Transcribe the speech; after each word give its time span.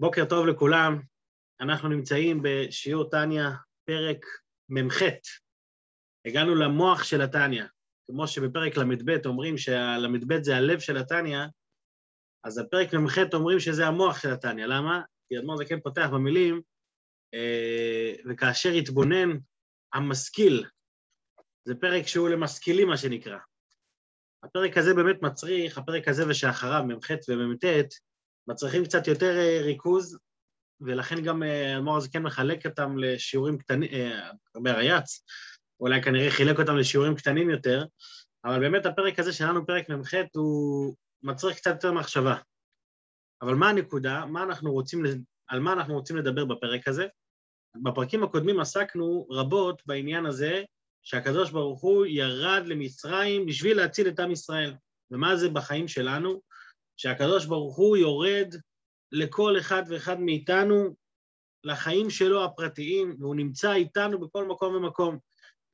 בוקר 0.00 0.24
טוב 0.24 0.46
לכולם, 0.46 1.00
אנחנו 1.60 1.88
נמצאים 1.88 2.40
בשיעור 2.42 3.10
טניה, 3.10 3.50
פרק 3.84 4.26
מ"ח. 4.68 5.02
הגענו 6.26 6.54
למוח 6.54 7.04
של 7.04 7.20
הטניה. 7.20 7.66
כמו 8.06 8.28
שבפרק 8.28 8.76
ל"ב 8.76 9.26
אומרים 9.26 9.58
שהל"ב 9.58 10.42
זה 10.42 10.56
הלב 10.56 10.80
של 10.80 10.96
הטניה, 10.96 11.46
אז 12.44 12.58
בפרק 12.58 12.94
מ"ח 12.94 13.18
אומרים 13.34 13.60
שזה 13.60 13.86
המוח 13.86 14.22
של 14.22 14.30
הטניה. 14.30 14.66
למה? 14.66 15.02
כי 15.28 15.38
אדמו"ר 15.38 15.56
זקן 15.56 15.80
פותח 15.80 16.08
במילים, 16.12 16.60
אה, 17.34 18.14
וכאשר 18.30 18.68
יתבונן 18.68 19.38
המשכיל, 19.94 20.66
זה 21.64 21.74
פרק 21.74 22.06
שהוא 22.06 22.28
למשכילים, 22.28 22.88
מה 22.88 22.96
שנקרא. 22.96 23.38
הפרק 24.44 24.78
הזה 24.78 24.94
באמת 24.94 25.22
מצריך, 25.22 25.78
הפרק 25.78 26.08
הזה 26.08 26.28
ושאחריו, 26.28 26.84
מ"ח 26.84 27.10
ומ"ט, 27.28 27.64
מצריכים 28.48 28.84
קצת 28.84 29.06
יותר 29.06 29.38
אה, 29.38 29.60
ריכוז, 29.62 30.18
ולכן 30.80 31.22
גם 31.22 31.42
אדמו"ר 31.76 31.96
הזה 31.96 32.08
כן 32.08 32.22
מחלק 32.22 32.66
אותם 32.66 32.98
לשיעורים 32.98 33.58
קטנים, 33.58 33.90
ברייץ, 34.56 35.22
אולי 35.80 36.02
כנראה 36.02 36.30
חילק 36.30 36.58
אותם 36.58 36.76
לשיעורים 36.76 37.14
קטנים 37.14 37.50
יותר, 37.50 37.84
אבל 38.44 38.60
באמת 38.60 38.86
הפרק 38.86 39.18
הזה 39.18 39.32
שלנו, 39.32 39.66
פרק 39.66 39.88
מ"ח, 39.88 40.14
הוא 40.34 40.94
מצריך 41.22 41.56
קצת 41.56 41.70
יותר 41.70 41.92
מחשבה. 41.92 42.36
אבל 43.42 43.54
מה 43.54 43.68
הנקודה? 43.68 44.26
מה 44.26 44.42
אנחנו 44.42 44.72
רוצים, 44.72 45.02
על 45.48 45.60
מה 45.60 45.72
אנחנו 45.72 45.94
רוצים 45.94 46.16
לדבר 46.16 46.44
בפרק 46.44 46.88
הזה? 46.88 47.06
בפרקים 47.82 48.22
הקודמים 48.22 48.60
עסקנו 48.60 49.26
רבות 49.30 49.82
בעניין 49.86 50.26
הזה 50.26 50.62
שהקדוש 51.02 51.50
ברוך 51.50 51.80
הוא 51.80 52.06
ירד 52.06 52.62
למצרים 52.66 53.46
בשביל 53.46 53.76
להציל 53.76 54.08
את 54.08 54.20
עם 54.20 54.30
ישראל. 54.30 54.74
ומה 55.10 55.36
זה 55.36 55.48
בחיים 55.48 55.88
שלנו? 55.88 56.40
שהקדוש 56.96 57.46
ברוך 57.46 57.76
הוא 57.76 57.96
יורד 57.96 58.54
לכל 59.12 59.58
אחד 59.58 59.82
ואחד 59.88 60.20
מאיתנו, 60.20 60.94
לחיים 61.64 62.10
שלו 62.10 62.44
הפרטיים, 62.44 63.16
והוא 63.20 63.36
נמצא 63.36 63.72
איתנו 63.72 64.20
בכל 64.20 64.48
מקום 64.48 64.74
ומקום. 64.74 65.18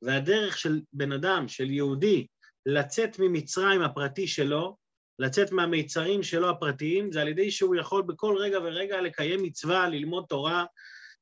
והדרך 0.01 0.57
של 0.57 0.81
בן 0.93 1.11
אדם, 1.11 1.47
של 1.47 1.71
יהודי, 1.71 2.27
לצאת 2.65 3.19
ממצרים 3.19 3.81
הפרטי 3.81 4.27
שלו, 4.27 4.77
לצאת 5.19 5.51
מהמיצרים 5.51 6.23
שלו 6.23 6.49
הפרטיים, 6.49 7.11
זה 7.11 7.21
על 7.21 7.27
ידי 7.27 7.51
שהוא 7.51 7.75
יכול 7.75 8.01
בכל 8.01 8.35
רגע 8.39 8.59
ורגע 8.59 9.01
לקיים 9.01 9.43
מצווה, 9.43 9.89
ללמוד 9.89 10.25
תורה, 10.29 10.65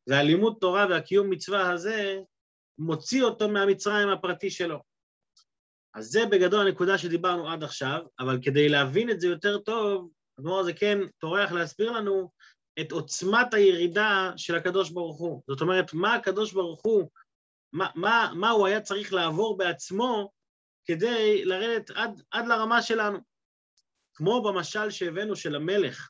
והלימוד 0.07 0.57
תורה 0.61 0.85
והקיום 0.89 1.29
מצווה 1.29 1.71
הזה 1.71 2.19
מוציא 2.77 3.23
אותו 3.23 3.49
מהמצרים 3.49 4.09
הפרטי 4.09 4.49
שלו. 4.49 4.88
אז 5.93 6.05
זה 6.05 6.25
בגדול 6.25 6.67
הנקודה 6.67 6.97
שדיברנו 6.97 7.49
עד 7.49 7.63
עכשיו, 7.63 8.01
אבל 8.19 8.39
כדי 8.41 8.69
להבין 8.69 9.09
את 9.09 9.19
זה 9.19 9.27
יותר 9.27 9.57
טוב, 9.57 10.09
הדבר 10.37 10.59
הזה 10.59 10.73
כן 10.73 10.97
טורח 11.19 11.51
להסביר 11.51 11.91
לנו 11.91 12.31
את 12.81 12.91
עוצמת 12.91 13.53
הירידה 13.53 14.31
של 14.37 14.55
הקדוש 14.55 14.89
ברוך 14.89 15.19
הוא. 15.19 15.41
זאת 15.47 15.61
אומרת, 15.61 15.93
מה 15.93 16.15
הקדוש 16.15 16.53
ברוך 16.53 16.81
הוא, 16.83 17.09
מה, 17.73 17.87
מה, 17.95 18.31
מה 18.35 18.49
הוא 18.49 18.67
היה 18.67 18.81
צריך 18.81 19.13
לעבור 19.13 19.57
בעצמו 19.57 20.31
כדי 20.85 21.45
לרדת 21.45 21.91
עד, 21.91 22.21
עד 22.31 22.47
לרמה 22.47 22.81
שלנו. 22.81 23.19
כמו 24.13 24.43
במשל 24.43 24.89
שהבאנו 24.89 25.35
של 25.35 25.55
המלך, 25.55 26.09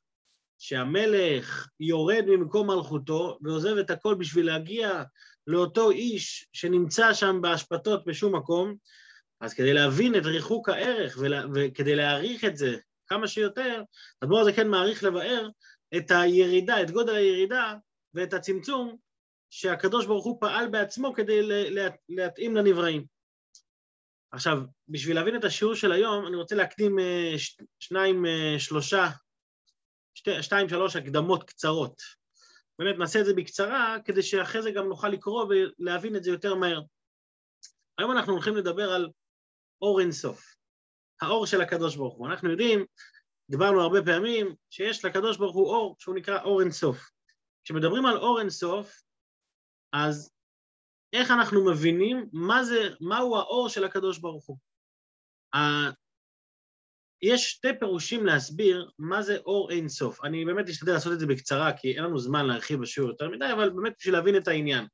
שהמלך 0.60 1.68
יורד 1.80 2.24
ממקום 2.28 2.72
מלכותו 2.72 3.38
ועוזב 3.42 3.78
את 3.78 3.90
הכל 3.90 4.16
בשביל 4.16 4.46
להגיע 4.46 5.04
לאותו 5.48 5.92
איש 5.92 6.48
שנמצא 6.54 7.14
שם 7.14 7.42
בהשפתות 7.42 8.06
בשום 8.06 8.36
מקום, 8.36 8.76
אז 9.40 9.54
כדי 9.54 9.74
להבין 9.74 10.16
את 10.16 10.26
ריחוק 10.26 10.70
הערך 10.70 11.18
ולה, 11.20 11.44
וכדי 11.54 11.96
להעריך 11.96 12.46
את 12.46 12.58
זה 12.58 12.78
כמה 13.08 13.28
שיותר, 13.28 13.84
הדבר 14.22 14.38
הזה 14.38 14.54
כן 14.54 14.68
מעריך 14.68 15.04
לבאר 15.04 15.50
את 15.98 16.12
הירידה, 16.12 16.82
את 16.82 16.92
גודל 16.92 17.16
הירידה 17.16 17.74
ואת 18.14 18.34
הצמצום 18.34 18.98
שהקדוש 19.50 20.06
ברוך 20.06 20.26
הוא 20.26 20.42
פעל 20.42 20.68
בעצמו 20.68 21.14
כדי 21.14 21.42
לה, 21.72 21.88
להתאים 22.10 22.56
לנבראים. 22.56 23.06
עכשיו, 24.32 24.58
בשביל 24.88 25.16
להבין 25.16 25.36
את 25.36 25.44
השיעור 25.44 25.76
של 25.76 25.92
היום, 25.92 26.28
אני 26.28 26.36
רוצה 26.36 26.56
להקדים 26.56 27.00
אה, 27.00 27.34
שניים, 27.80 28.26
אה, 28.26 28.56
שלושה, 28.60 29.08
שתי, 30.14 30.44
שתיים, 30.44 30.70
שלוש 30.70 30.96
הקדמות 30.96 31.44
קצרות. 31.44 32.02
באמת, 32.80 32.96
נעשה 32.98 33.20
את 33.20 33.26
זה 33.26 33.34
בקצרה, 33.34 33.98
כדי 34.06 34.24
שאחרי 34.24 34.62
זה 34.62 34.72
גם 34.72 34.86
נוכל 34.86 35.10
לקרוא 35.10 35.46
ולהבין 35.50 36.16
את 36.16 36.24
זה 36.24 36.32
יותר 36.32 36.56
מהר. 36.56 36.82
היום 37.98 38.12
אנחנו 38.12 38.34
הולכים 38.34 38.56
לדבר 38.56 38.92
על 38.92 39.10
אור 39.82 40.00
אינסוף, 40.00 40.56
האור 41.22 41.46
של 41.46 41.62
הקדוש 41.62 41.96
ברוך 41.96 42.16
הוא. 42.18 42.28
אנחנו 42.28 42.52
יודעים, 42.52 42.86
דיברנו 43.50 43.82
הרבה 43.82 44.00
פעמים, 44.06 44.56
שיש 44.70 45.06
לקדוש 45.06 45.38
ברוך 45.38 45.56
הוא 45.56 45.68
אור 45.68 45.96
שהוא 46.00 46.16
נקרא 46.16 46.42
אור 46.44 46.62
אינסוף. 46.62 47.10
כשמדברים 47.64 48.06
על 48.06 48.18
אור 48.18 48.40
אינסוף, 48.40 49.02
אז 49.94 50.32
איך 51.14 51.32
אנחנו 51.32 51.66
מבינים 51.66 52.30
מה 52.34 52.64
זה, 52.64 52.90
מהו 53.02 53.38
האור 53.38 53.70
של 53.70 53.84
הקדוש 53.84 54.20
ברוך 54.20 54.46
הוא? 54.46 54.58
יש 57.22 57.50
שתי 57.50 57.68
פירושים 57.80 58.26
להסביר 58.26 58.90
מה 59.00 59.22
זה 59.22 59.38
אור 59.38 59.72
אינסוף. 59.72 60.24
אני 60.24 60.46
באמת 60.46 60.70
אשתדל 60.70 60.94
לעשות 60.94 61.14
את 61.14 61.20
זה 61.20 61.28
בקצרה, 61.28 61.78
כי 61.78 61.96
אין 61.96 62.04
לנו 62.04 62.20
זמן 62.20 62.46
להרחיב 62.46 62.82
בשיעור 62.82 63.10
יותר 63.10 63.30
מדי, 63.30 63.46
אבל 63.54 63.70
באמת 63.70 63.94
בשביל 64.00 64.14
להבין 64.14 64.38
את 64.38 64.48
העניין. 64.48 64.86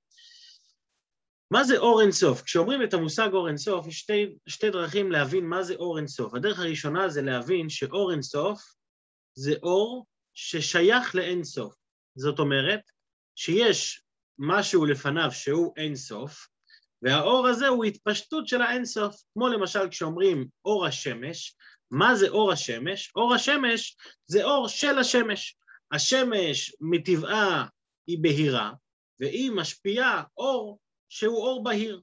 מה 1.52 1.64
זה 1.64 1.78
אור 1.78 2.02
אינסוף? 2.02 2.42
כשאומרים 2.42 2.84
את 2.84 2.94
המושג 2.94 3.30
אור 3.34 3.48
אינסוף, 3.48 3.88
יש 3.88 4.00
שתי, 4.00 4.36
שתי 4.48 4.70
דרכים 4.70 5.12
להבין 5.12 5.46
מה 5.46 5.64
זה 5.64 5.76
אור 5.76 5.98
אינסוף. 5.98 6.34
הדרך 6.34 6.60
הראשונה 6.60 7.10
זה 7.10 7.22
להבין 7.22 7.70
שאור 7.70 8.12
אינסוף 8.12 8.62
זה 9.38 9.54
אור 9.64 10.06
ששייך 10.34 11.16
לאינסוף. 11.16 11.76
זאת 12.16 12.40
אומרת, 12.40 12.82
שיש 13.36 14.04
משהו 14.40 14.86
לפניו 14.86 15.32
שהוא 15.32 15.74
אינסוף, 15.78 16.48
והאור 17.02 17.48
הזה 17.48 17.68
הוא 17.68 17.86
התפשטות 17.86 18.48
של 18.48 18.62
האינסוף. 18.62 19.16
כמו 19.34 19.48
למשל 19.48 19.90
כשאומרים 19.90 20.48
אור 20.66 20.86
השמש, 20.86 21.56
מה 21.92 22.16
זה 22.16 22.30
אור 22.30 22.52
השמש? 22.52 23.12
אור 23.16 23.34
השמש 23.34 23.98
זה 24.28 24.44
אור 24.44 24.68
של 24.68 24.98
השמש. 25.00 25.58
השמש 25.92 26.76
מטבעה 26.82 27.68
היא 28.08 28.18
בהירה, 28.22 28.72
והיא 29.20 29.52
משפיעה 29.52 30.24
אור 30.38 30.80
שהוא 31.10 31.38
אור 31.38 31.64
בהיר. 31.64 32.02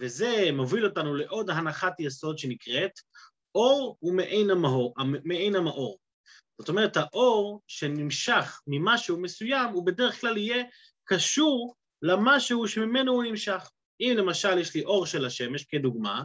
וזה 0.00 0.48
מוביל 0.52 0.86
אותנו 0.86 1.14
לעוד 1.14 1.50
הנחת 1.50 2.00
יסוד 2.00 2.38
שנקראת 2.38 2.92
אור 3.54 3.96
הוא 4.00 4.14
מעין, 4.14 4.50
המאור, 4.50 4.94
מעין 5.24 5.56
המאור. 5.56 5.98
זאת 6.58 6.68
אומרת, 6.68 6.96
האור 6.96 7.62
שנמשך 7.66 8.60
ממשהו 8.66 9.20
מסוים, 9.20 9.72
הוא 9.72 9.86
בדרך 9.86 10.20
כלל 10.20 10.36
יהיה 10.36 10.64
קשור 11.04 11.74
למשהו 12.02 12.68
שממנו 12.68 13.12
הוא 13.12 13.24
נמשך. 13.24 13.70
אם 14.00 14.14
למשל 14.16 14.58
יש 14.58 14.74
לי 14.74 14.84
אור 14.84 15.06
של 15.06 15.24
השמש 15.24 15.64
כדוגמה, 15.64 16.22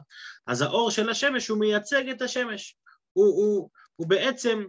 אז 0.48 0.62
האור 0.62 0.92
של 0.92 1.10
השמש 1.10 1.48
הוא 1.48 1.60
מייצג 1.60 2.10
את 2.10 2.22
השמש. 2.22 2.76
הוא, 3.14 3.26
הוא, 3.26 3.70
הוא 3.96 4.08
בעצם, 4.08 4.64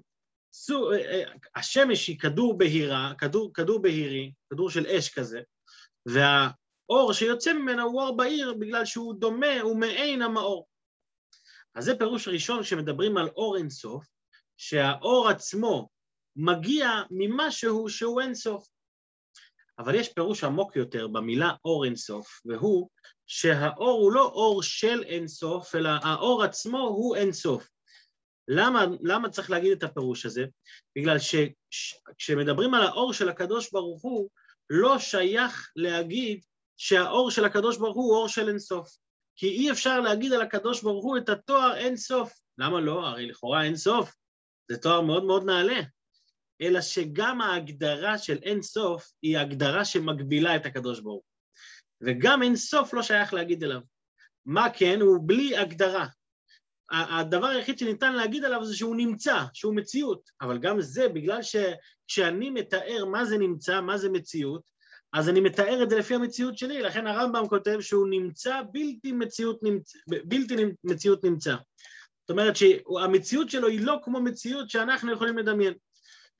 סו, 0.52 0.92
אה, 0.92 0.96
אה, 0.96 1.32
השמש 1.56 2.08
היא 2.08 2.18
כדור 2.18 2.58
בהירה, 2.58 3.12
כדור, 3.18 3.50
כדור 3.54 3.82
בהירי, 3.82 4.32
כדור 4.50 4.70
של 4.70 4.86
אש 4.86 5.08
כזה, 5.08 5.40
וה... 6.06 6.48
אור 6.92 7.12
שיוצא 7.12 7.52
ממנו 7.52 7.82
הוא 7.82 8.02
אור 8.02 8.16
בהיר 8.16 8.54
בגלל 8.54 8.84
שהוא 8.84 9.14
דומה, 9.14 9.60
הוא 9.60 9.80
מעין 9.80 10.22
המאור. 10.22 10.66
אז 11.74 11.84
זה 11.84 11.98
פירוש 11.98 12.28
ראשון 12.28 12.62
כשמדברים 12.62 13.16
על 13.16 13.28
אור 13.28 13.56
אינסוף, 13.56 14.06
שהאור 14.56 15.28
עצמו 15.28 15.88
מגיע 16.36 16.88
ממשהו 17.10 17.88
שהוא 17.88 18.20
אינסוף. 18.20 18.66
אבל 19.78 19.94
יש 19.94 20.08
פירוש 20.08 20.44
עמוק 20.44 20.76
יותר 20.76 21.08
במילה 21.08 21.52
אור 21.64 21.84
אינסוף, 21.84 22.40
והוא 22.44 22.88
שהאור 23.26 24.00
הוא 24.00 24.12
לא 24.12 24.24
אור 24.24 24.62
של 24.62 25.02
אינסוף, 25.02 25.74
אלא 25.74 25.90
האור 26.02 26.42
עצמו 26.42 26.78
הוא 26.78 27.16
אינסוף. 27.16 27.68
למה, 28.48 28.84
למה 29.00 29.30
צריך 29.30 29.50
להגיד 29.50 29.72
את 29.72 29.82
הפירוש 29.82 30.26
הזה? 30.26 30.44
בגלל 30.96 31.16
שכשמדברים 31.18 32.74
על 32.74 32.82
האור 32.82 33.12
של 33.12 33.28
הקדוש 33.28 33.72
ברוך 33.72 34.02
הוא, 34.02 34.30
לא 34.70 34.98
שייך 34.98 35.72
להגיד 35.76 36.44
שהאור 36.76 37.30
של 37.30 37.44
הקדוש 37.44 37.78
ברוך 37.78 37.96
הוא 37.96 38.14
אור 38.14 38.28
של 38.28 38.48
אינסוף. 38.48 38.96
כי 39.36 39.48
אי 39.48 39.70
אפשר 39.70 40.00
להגיד 40.00 40.32
על 40.32 40.42
הקדוש 40.42 40.82
ברוך 40.82 41.04
הוא 41.04 41.16
את 41.16 41.28
התואר 41.28 41.76
אינסוף. 41.76 42.40
למה 42.58 42.80
לא? 42.80 43.06
הרי 43.06 43.26
לכאורה 43.26 43.64
אינסוף 43.64 44.14
זה 44.70 44.78
תואר 44.78 45.00
מאוד 45.00 45.24
מאוד 45.24 45.44
נעלה. 45.44 45.80
אלא 46.60 46.80
שגם 46.80 47.40
ההגדרה 47.40 48.18
של 48.18 48.38
אינסוף 48.42 49.12
היא 49.22 49.38
הגדרה 49.38 49.84
שמגבילה 49.84 50.56
את 50.56 50.66
הקדוש 50.66 51.00
ברוך 51.00 51.24
הוא. 51.24 51.32
וגם 52.00 52.42
אינסוף 52.42 52.94
לא 52.94 53.02
שייך 53.02 53.34
להגיד 53.34 53.64
אליו. 53.64 53.80
מה 54.46 54.70
כן? 54.70 55.00
הוא 55.00 55.18
בלי 55.26 55.56
הגדרה. 55.56 56.06
הדבר 56.90 57.46
היחיד 57.46 57.78
שניתן 57.78 58.12
להגיד 58.12 58.44
עליו 58.44 58.64
זה 58.64 58.76
שהוא 58.76 58.96
נמצא, 58.96 59.44
שהוא 59.52 59.76
מציאות. 59.76 60.30
אבל 60.40 60.58
גם 60.58 60.80
זה, 60.80 61.08
בגלל 61.08 61.40
שכשאני 61.42 62.50
מתאר 62.50 63.04
מה 63.04 63.24
זה 63.24 63.38
נמצא, 63.38 63.80
מה 63.80 63.98
זה 63.98 64.08
מציאות, 64.08 64.71
אז 65.12 65.28
אני 65.28 65.40
מתאר 65.40 65.82
את 65.82 65.90
זה 65.90 65.98
לפי 65.98 66.14
המציאות 66.14 66.58
שלי, 66.58 66.82
לכן 66.82 67.06
הרמב"ם 67.06 67.48
כותב 67.48 67.80
שהוא 67.80 68.08
נמצא 68.08 68.60
בלתי 68.72 69.12
מציאות 69.12 69.62
נמצא, 69.62 69.98
בלתי 70.06 70.54
מציאות 70.84 71.24
נמצא. 71.24 71.54
זאת 72.20 72.30
אומרת 72.30 72.56
שהמציאות 72.56 73.50
שלו 73.50 73.68
היא 73.68 73.80
לא 73.80 73.98
כמו 74.02 74.20
מציאות 74.20 74.70
שאנחנו 74.70 75.12
יכולים 75.12 75.38
לדמיין. 75.38 75.74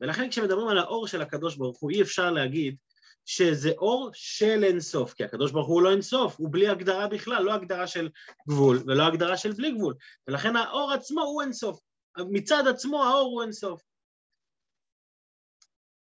ולכן 0.01 0.31
כשמדברים 0.31 0.69
על 0.69 0.79
האור 0.79 1.07
של 1.07 1.23
הקדוש 1.23 1.57
ברוך 1.57 1.81
הוא, 1.81 1.91
אי 1.91 2.03
אפשר 2.03 2.31
להגיד 2.31 2.77
שזה 3.25 3.73
אור 3.79 4.11
של 4.15 4.65
אינסוף, 4.65 5.15
כי 5.15 5.25
הקדוש 5.25 5.53
ברוך 5.53 5.69
הוא 5.69 5.83
לא 5.83 5.91
אינסוף, 5.91 6.37
הוא 6.39 6.49
בלי 6.53 6.69
הגדרה 6.69 7.09
בכלל, 7.09 7.43
לא 7.43 7.53
הגדרה 7.53 7.87
של 7.87 8.09
גבול 8.49 8.83
ולא 8.87 9.03
הגדרה 9.03 9.37
של 9.37 9.53
בלי 9.53 9.73
גבול, 9.73 9.95
ולכן 10.29 10.57
האור 10.57 10.93
עצמו 10.93 11.23
הוא 11.23 11.43
אינסוף, 11.43 11.81
מצד 12.19 12.67
עצמו 12.67 13.05
האור 13.05 13.31
הוא 13.33 13.43
אינסוף. 13.43 13.83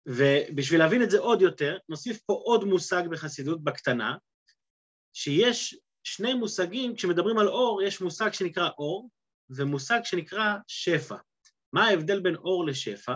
ובשביל 0.07 0.81
להבין 0.81 1.03
את 1.03 1.11
זה 1.11 1.19
עוד 1.19 1.43
יותר, 1.43 1.79
נוסיף 1.89 2.21
פה 2.27 2.33
עוד 2.33 2.65
מושג 2.65 3.03
בחסידות 3.11 3.65
בקטנה, 3.65 4.17
שיש 5.13 5.79
שני 6.05 6.35
מושגים, 6.35 6.95
כשמדברים 6.95 7.39
על 7.39 7.49
אור, 7.49 7.83
יש 7.83 8.01
מושג 8.01 8.33
שנקרא 8.33 8.69
אור 8.79 9.11
ומושג 9.51 10.01
שנקרא 10.05 10.55
שפע. 10.67 11.17
מה 11.73 11.87
ההבדל 11.87 12.21
בין 12.21 12.37
אור 12.37 12.67
לשפע? 12.67 13.15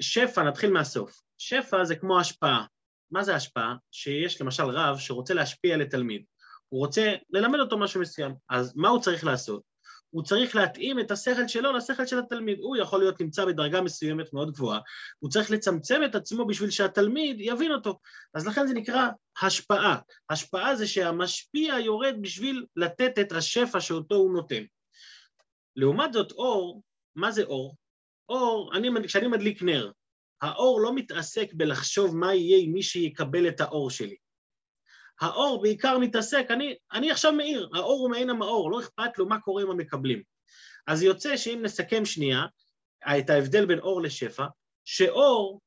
שפע, 0.00 0.42
נתחיל 0.42 0.70
מהסוף. 0.70 1.20
שפע 1.38 1.84
זה 1.84 1.96
כמו 1.96 2.20
השפעה. 2.20 2.66
מה 3.10 3.24
זה 3.24 3.34
השפעה? 3.34 3.74
שיש 3.90 4.40
למשל 4.40 4.62
רב 4.62 4.98
שרוצה 4.98 5.34
להשפיע 5.34 5.76
לתלמיד. 5.76 6.24
הוא 6.68 6.80
רוצה 6.80 7.14
ללמד 7.30 7.58
אותו 7.58 7.78
משהו 7.78 8.00
מסוים. 8.00 8.34
אז 8.48 8.76
מה 8.76 8.88
הוא 8.88 9.02
צריך 9.02 9.24
לעשות? 9.24 9.69
הוא 10.10 10.22
צריך 10.22 10.56
להתאים 10.56 11.00
את 11.00 11.10
השכל 11.10 11.48
שלו 11.48 11.72
לשכל 11.72 12.06
של 12.06 12.18
התלמיד. 12.18 12.58
הוא 12.60 12.76
יכול 12.76 13.00
להיות 13.00 13.20
נמצא 13.20 13.44
בדרגה 13.44 13.80
מסוימת 13.80 14.32
מאוד 14.32 14.50
גבוהה, 14.50 14.80
הוא 15.18 15.30
צריך 15.30 15.50
לצמצם 15.50 16.00
את 16.04 16.14
עצמו 16.14 16.46
בשביל 16.46 16.70
שהתלמיד 16.70 17.36
יבין 17.40 17.72
אותו. 17.72 17.98
אז 18.34 18.46
לכן 18.46 18.66
זה 18.66 18.74
נקרא 18.74 19.08
השפעה. 19.42 19.98
השפעה 20.30 20.76
זה 20.76 20.86
שהמשפיע 20.86 21.78
יורד 21.78 22.14
בשביל 22.20 22.66
לתת 22.76 23.18
את 23.20 23.32
השפע 23.32 23.80
שאותו 23.80 24.14
הוא 24.14 24.32
נותן. 24.32 24.62
לעומת 25.76 26.12
זאת 26.12 26.32
אור, 26.32 26.82
מה 27.16 27.30
זה 27.30 27.42
אור? 27.42 27.76
אור, 28.28 28.76
אני, 28.76 28.88
כשאני 29.06 29.26
מדליק 29.26 29.62
נר, 29.62 29.90
האור 30.42 30.80
לא 30.80 30.94
מתעסק 30.94 31.54
בלחשוב 31.54 32.16
מה 32.16 32.34
יהיה 32.34 32.58
עם 32.64 32.72
מי 32.72 32.82
שיקבל 32.82 33.48
את 33.48 33.60
האור 33.60 33.90
שלי. 33.90 34.16
האור 35.20 35.62
בעיקר 35.62 35.98
מתעסק, 35.98 36.46
אני, 36.50 36.74
אני 36.92 37.10
עכשיו 37.10 37.32
מאיר, 37.32 37.68
האור 37.74 38.00
הוא 38.00 38.10
מעין 38.10 38.30
המאור, 38.30 38.70
לא 38.70 38.80
אכפת 38.80 39.18
לו 39.18 39.26
מה 39.26 39.40
קורה 39.40 39.62
עם 39.62 39.70
המקבלים. 39.70 40.22
אז 40.86 41.02
יוצא 41.02 41.36
שאם 41.36 41.60
נסכם 41.62 42.04
שנייה 42.04 42.44
את 43.18 43.30
ההבדל 43.30 43.66
בין 43.66 43.78
אור 43.78 44.02
לשפע, 44.02 44.46
שאור, 44.84 45.60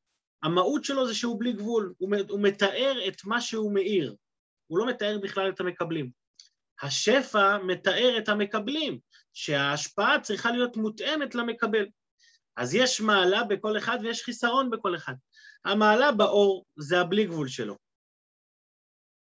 המהות 0.44 0.84
שלו 0.84 1.08
זה 1.08 1.16
שהוא 1.16 1.40
בלי 1.40 1.54
גבול, 1.54 1.94
הוא, 1.98 2.40
מתאר 2.40 3.08
את 3.08 3.26
מה 3.26 3.42
שהוא 3.42 3.74
מאיר, 3.74 4.16
הוא 4.68 4.78
לא 4.78 4.88
מתאר 4.88 5.18
בכלל 5.22 5.50
את 5.50 5.60
המקבלים. 5.60 6.10
השפע 6.82 7.58
מתאר 7.58 8.18
את 8.18 8.30
המקבלים, 8.30 9.00
שההשפעה 9.34 10.20
צריכה 10.20 10.52
להיות 10.52 10.78
מותאמת 10.78 11.36
למקבל. 11.36 11.86
אז 12.56 12.76
יש 12.76 13.02
מעלה 13.02 13.44
בכל 13.44 13.78
אחד 13.78 13.98
ויש 14.02 14.24
חיסרון 14.24 14.70
בכל 14.70 14.96
אחד. 14.96 15.14
המעלה 15.66 16.12
באור 16.12 16.66
זה 16.76 17.00
הבלי 17.00 17.26
גבול 17.26 17.48
שלו. 17.48 17.83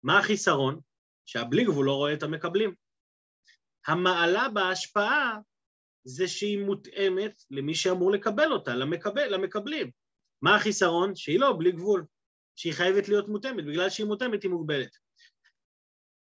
מה 0.03 0.19
החיסרון? 0.19 0.81
שהבלי 1.27 1.65
גבול 1.65 1.87
לא 1.87 1.95
רואה 1.95 2.12
את 2.12 2.23
המקבלים. 2.23 2.75
המעלה 3.87 4.49
בהשפעה 4.49 5.39
זה 6.05 6.29
שהיא 6.29 6.65
מותאמת 6.65 7.43
למי 7.50 7.75
שאמור 7.75 8.12
לקבל 8.12 8.53
אותה, 8.53 8.75
למקבל, 8.75 9.35
למקבלים. 9.35 9.91
מה 10.43 10.56
החיסרון? 10.56 11.15
שהיא 11.15 11.41
לא 11.41 11.55
בלי 11.59 11.73
גבול, 11.73 12.05
שהיא 12.56 12.73
חייבת 12.73 13.09
להיות 13.09 13.29
מותאמת, 13.29 13.65
בגלל 13.65 13.91
שהיא 13.91 14.06
מותאמת 14.06 14.43
היא 14.43 14.50
מוגבלת. 14.50 14.97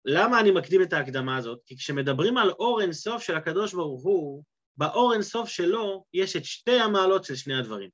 למה 0.04 0.40
אני 0.40 0.50
מקדים 0.50 0.82
את 0.82 0.92
ההקדמה 0.92 1.36
הזאת? 1.36 1.60
כי 1.66 1.76
כשמדברים 1.76 2.36
על 2.36 2.50
אור 2.50 2.80
אינסוף 2.80 3.22
של 3.22 3.36
הקדוש 3.36 3.74
ברוך 3.74 4.02
הוא, 4.02 4.44
באור 4.76 5.12
אינסוף 5.12 5.48
שלו 5.48 6.04
יש 6.12 6.36
את 6.36 6.44
שתי 6.44 6.80
המעלות 6.80 7.24
של 7.24 7.36
שני 7.36 7.58
הדברים. 7.58 7.90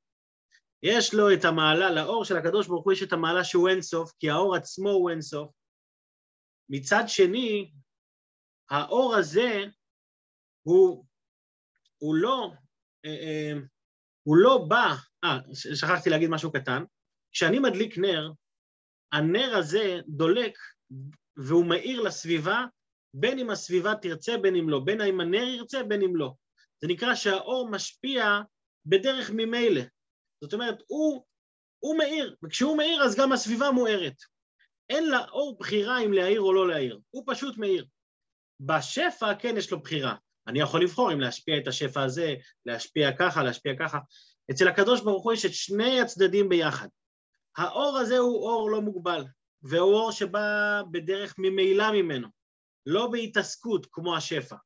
יש 0.83 1.15
לו 1.15 1.35
את 1.35 1.45
המעלה, 1.45 1.91
לאור 1.91 2.25
של 2.25 2.37
הקדוש 2.37 2.67
ברוך 2.67 2.85
הוא 2.85 2.93
יש 2.93 3.03
את 3.03 3.13
המעלה 3.13 3.45
שהוא 3.45 3.69
אינסוף, 3.69 4.13
כי 4.19 4.31
האור 4.31 4.57
עצמו 4.57 4.91
הוא 4.91 5.11
אינסוף. 5.11 5.51
מצד 6.71 7.03
שני, 7.07 7.71
האור 8.71 9.15
הזה 9.17 9.65
הוא, 10.63 11.05
הוא 11.99 12.15
לא, 12.15 12.53
אה, 13.05 13.11
אה, 13.11 13.53
הוא 14.23 14.37
לא 14.37 14.67
בא, 14.69 14.95
אה, 15.25 15.39
שכחתי 15.55 16.11
להגיד 16.11 16.31
משהו 16.31 16.53
קטן, 16.53 16.83
כשאני 17.33 17.59
מדליק 17.59 17.99
נר, 17.99 18.33
הנר 19.13 19.57
הזה 19.57 20.01
דולק 20.09 20.59
והוא 21.37 21.67
מאיר 21.67 22.03
לסביבה, 22.03 22.65
בין 23.15 23.39
אם 23.39 23.51
הסביבה 23.51 23.95
תרצה, 24.03 24.39
בין 24.39 24.57
אם 24.57 24.69
לא, 24.69 24.81
בין 24.85 25.01
אם 25.01 25.21
הנר 25.21 25.49
ירצה, 25.49 25.83
בין 25.83 26.03
אם 26.03 26.17
לא. 26.17 26.33
זה 26.81 26.89
נקרא 26.89 27.15
שהאור 27.15 27.71
משפיע 27.71 28.41
בדרך 28.87 29.31
ממילא. 29.35 29.83
זאת 30.45 30.53
אומרת, 30.53 30.79
הוא, 30.87 31.25
הוא 31.79 31.99
מאיר, 31.99 32.37
וכשהוא 32.45 32.77
מאיר 32.77 33.03
אז 33.03 33.17
גם 33.17 33.33
הסביבה 33.33 33.71
מוארת. 33.71 34.17
אין 34.91 35.11
לאור 35.11 35.57
בחירה 35.59 36.05
אם 36.05 36.13
להעיר 36.13 36.41
או 36.41 36.53
לא 36.53 36.69
להעיר, 36.69 37.01
הוא 37.11 37.25
פשוט 37.27 37.59
מאיר. 37.59 37.87
בשפע 38.61 39.35
כן 39.35 39.57
יש 39.57 39.71
לו 39.71 39.81
בחירה. 39.81 40.15
אני 40.47 40.61
יכול 40.61 40.83
לבחור 40.83 41.13
אם 41.13 41.21
להשפיע 41.21 41.59
את 41.59 41.69
השפע 41.69 42.03
הזה, 42.03 42.35
להשפיע 42.67 43.13
ככה, 43.13 43.43
להשפיע 43.43 43.73
ככה. 43.79 43.99
אצל 44.51 44.69
הקדוש 44.69 45.01
ברוך 45.01 45.25
הוא 45.25 45.33
יש 45.33 45.45
את 45.45 45.55
שני 45.55 46.01
הצדדים 46.01 46.49
ביחד. 46.49 46.89
האור 47.57 47.99
הזה 47.99 48.19
הוא 48.19 48.49
אור 48.49 48.71
לא 48.71 48.81
מוגבל, 48.81 49.25
והוא 49.63 49.95
אור 49.95 50.13
שבא 50.13 50.83
בדרך 50.91 51.35
ממילא 51.39 51.93
ממנו, 51.93 52.29
לא 52.87 53.07
בהתעסקות 53.07 53.87
כמו 53.93 54.17
השפע. 54.17 54.57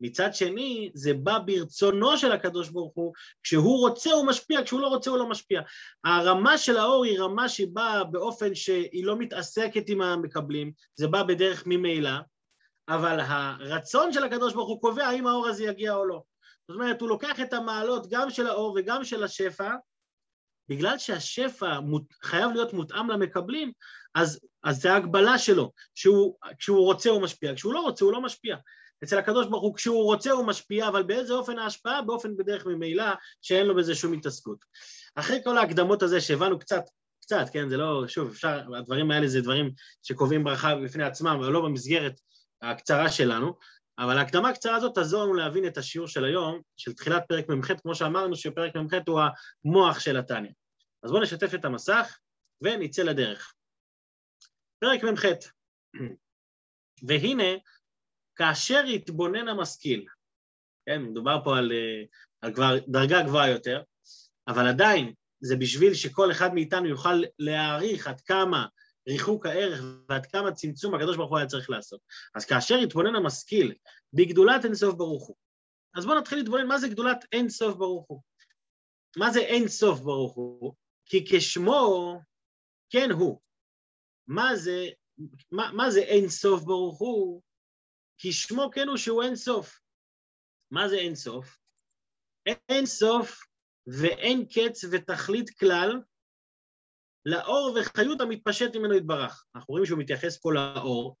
מצד 0.00 0.34
שני, 0.34 0.90
זה 0.94 1.14
בא 1.14 1.38
ברצונו 1.38 2.16
של 2.16 2.32
הקדוש 2.32 2.68
ברוך 2.68 2.92
הוא, 2.94 3.12
כשהוא 3.42 3.78
רוצה 3.78 4.12
הוא 4.12 4.26
משפיע, 4.26 4.64
כשהוא 4.64 4.80
לא 4.80 4.88
רוצה 4.88 5.10
הוא 5.10 5.18
לא 5.18 5.28
משפיע. 5.28 5.60
הרמה 6.04 6.58
של 6.58 6.76
האור 6.76 7.04
היא 7.04 7.20
רמה 7.20 7.48
שהיא 7.48 7.68
באה 7.72 8.04
באופן 8.04 8.54
שהיא 8.54 9.04
לא 9.04 9.18
מתעסקת 9.18 9.88
עם 9.88 10.02
המקבלים, 10.02 10.72
זה 10.94 11.08
בא 11.08 11.22
בדרך 11.22 11.62
ממילא, 11.66 12.10
אבל 12.88 13.20
הרצון 13.20 14.12
של 14.12 14.24
הקדוש 14.24 14.54
ברוך 14.54 14.68
הוא 14.68 14.80
קובע 14.80 15.06
האם 15.06 15.26
האור 15.26 15.46
הזה 15.46 15.64
יגיע 15.64 15.94
או 15.94 16.04
לא. 16.04 16.22
זאת 16.68 16.74
אומרת, 16.74 17.00
הוא 17.00 17.08
לוקח 17.08 17.40
את 17.40 17.52
המעלות 17.52 18.06
גם 18.10 18.30
של 18.30 18.46
האור 18.46 18.76
וגם 18.76 19.04
של 19.04 19.24
השפע, 19.24 19.74
בגלל 20.68 20.98
שהשפע 20.98 21.80
מות, 21.80 22.02
חייב 22.22 22.52
להיות 22.52 22.72
מותאם 22.72 23.10
למקבלים, 23.10 23.72
אז, 24.14 24.40
אז 24.62 24.80
זה 24.80 24.92
ההגבלה 24.92 25.38
שלו, 25.38 25.72
שהוא, 25.94 26.36
כשהוא 26.58 26.84
רוצה 26.84 27.10
הוא 27.10 27.22
משפיע, 27.22 27.54
כשהוא 27.54 27.74
לא 27.74 27.80
רוצה 27.80 28.04
הוא 28.04 28.12
לא 28.12 28.20
משפיע. 28.20 28.56
אצל 29.04 29.18
הקדוש 29.18 29.46
ברוך 29.46 29.62
הוא 29.62 29.74
כשהוא 29.74 30.04
רוצה 30.04 30.30
הוא 30.30 30.46
משפיע, 30.46 30.88
אבל 30.88 31.02
באיזה 31.02 31.34
אופן 31.34 31.58
ההשפעה? 31.58 32.02
באופן 32.02 32.36
בדרך 32.36 32.66
ממילא 32.66 33.04
שאין 33.42 33.66
לו 33.66 33.76
בזה 33.76 33.94
שום 33.94 34.12
התעסקות. 34.12 34.64
אחרי 35.14 35.40
כל 35.44 35.58
ההקדמות 35.58 36.02
הזה 36.02 36.20
שהבנו 36.20 36.58
קצת, 36.58 36.82
קצת, 37.20 37.44
כן, 37.52 37.68
זה 37.68 37.76
לא, 37.76 38.08
שוב, 38.08 38.30
אפשר, 38.30 38.60
הדברים 38.78 39.10
האלה 39.10 39.28
זה 39.28 39.40
דברים 39.40 39.70
שקובעים 40.02 40.44
ברכה 40.44 40.76
בפני 40.76 41.04
עצמם, 41.04 41.36
אבל 41.40 41.52
לא 41.52 41.60
במסגרת 41.60 42.20
הקצרה 42.62 43.10
שלנו, 43.10 43.54
אבל 43.98 44.18
ההקדמה 44.18 44.48
הקצרה 44.48 44.76
הזאת 44.76 44.94
תעזור 44.94 45.24
לנו 45.24 45.34
להבין 45.34 45.66
את 45.66 45.78
השיעור 45.78 46.08
של 46.08 46.24
היום, 46.24 46.60
של 46.76 46.92
תחילת 46.92 47.22
פרק 47.28 47.48
מ"ח, 47.48 47.72
כמו 47.82 47.94
שאמרנו 47.94 48.36
שפרק 48.36 48.76
מ"ח 48.76 48.94
הוא 49.08 49.20
המוח 49.64 50.00
של 50.00 50.16
התניא. 50.16 50.50
אז 51.02 51.10
בואו 51.10 51.22
נשתף 51.22 51.54
את 51.54 51.64
המסך 51.64 52.18
ונצא 52.60 53.02
לדרך. 53.02 53.54
פרק 54.78 55.04
מ"ח, 55.04 55.24
והנה 57.06 57.52
כאשר 58.38 58.84
יתבונן 58.86 59.48
המשכיל, 59.48 60.06
כן, 60.86 61.02
מדובר 61.02 61.38
פה 61.44 61.58
על, 61.58 61.72
אה, 61.72 62.04
על 62.40 62.54
כבר 62.54 62.78
דרגה 62.88 63.22
גבוהה 63.22 63.50
יותר, 63.50 63.82
אבל 64.48 64.66
עדיין 64.66 65.12
זה 65.40 65.56
בשביל 65.56 65.94
שכל 65.94 66.30
אחד 66.30 66.54
מאיתנו 66.54 66.86
יוכל 66.86 67.22
להעריך 67.38 68.06
עד 68.06 68.20
כמה 68.20 68.66
ריחוק 69.08 69.46
הערך 69.46 69.80
ועד 70.08 70.26
כמה 70.26 70.52
צמצום 70.52 70.94
הקדוש 70.94 71.16
ברוך 71.16 71.30
הוא 71.30 71.38
היה 71.38 71.46
צריך 71.46 71.70
לעשות. 71.70 72.00
אז 72.34 72.44
כאשר 72.44 72.74
יתבונן 72.74 73.14
המשכיל 73.14 73.74
בגדולת 74.12 74.64
אין 74.64 74.74
סוף 74.74 74.94
ברוך 74.94 75.26
הוא, 75.26 75.36
אז 75.94 76.06
בואו 76.06 76.18
נתחיל 76.18 76.38
להתבונן 76.38 76.66
מה 76.66 76.78
זה 76.78 76.88
גדולת 76.88 77.24
אין 77.32 77.48
סוף 77.48 77.76
ברוך 77.76 78.06
הוא. 78.08 78.20
מה 79.16 79.30
זה 79.30 79.40
אין 79.40 79.68
סוף 79.68 80.00
ברוך 80.00 80.34
הוא? 80.34 80.74
כי 81.06 81.24
כשמו 81.30 82.20
כן 82.90 83.10
הוא. 83.10 83.40
מה 84.26 84.56
זה, 84.56 84.86
מה, 85.50 85.70
מה 85.72 85.90
זה 85.90 86.00
אין 86.00 86.28
סוף 86.28 86.62
ברוך 86.62 86.98
הוא? 86.98 87.42
כי 88.18 88.32
שמו 88.32 88.70
כן 88.72 88.88
הוא 88.88 88.96
שהוא 88.96 89.22
אין 89.22 89.36
סוף. 89.36 89.80
מה 90.70 90.88
זה 90.88 90.96
אין 90.96 91.14
סוף? 91.14 91.58
אין 92.46 92.86
סוף 92.86 93.46
ואין 93.86 94.44
קץ 94.44 94.84
ותכלית 94.90 95.58
כלל 95.58 96.00
לאור 97.28 97.76
וחיות 97.76 98.20
המתפשט 98.20 98.76
ממנו 98.76 98.94
יתברך. 98.94 99.44
אנחנו 99.56 99.72
רואים 99.72 99.86
שהוא 99.86 99.98
מתייחס 99.98 100.38
פה 100.38 100.52
לאור, 100.52 101.16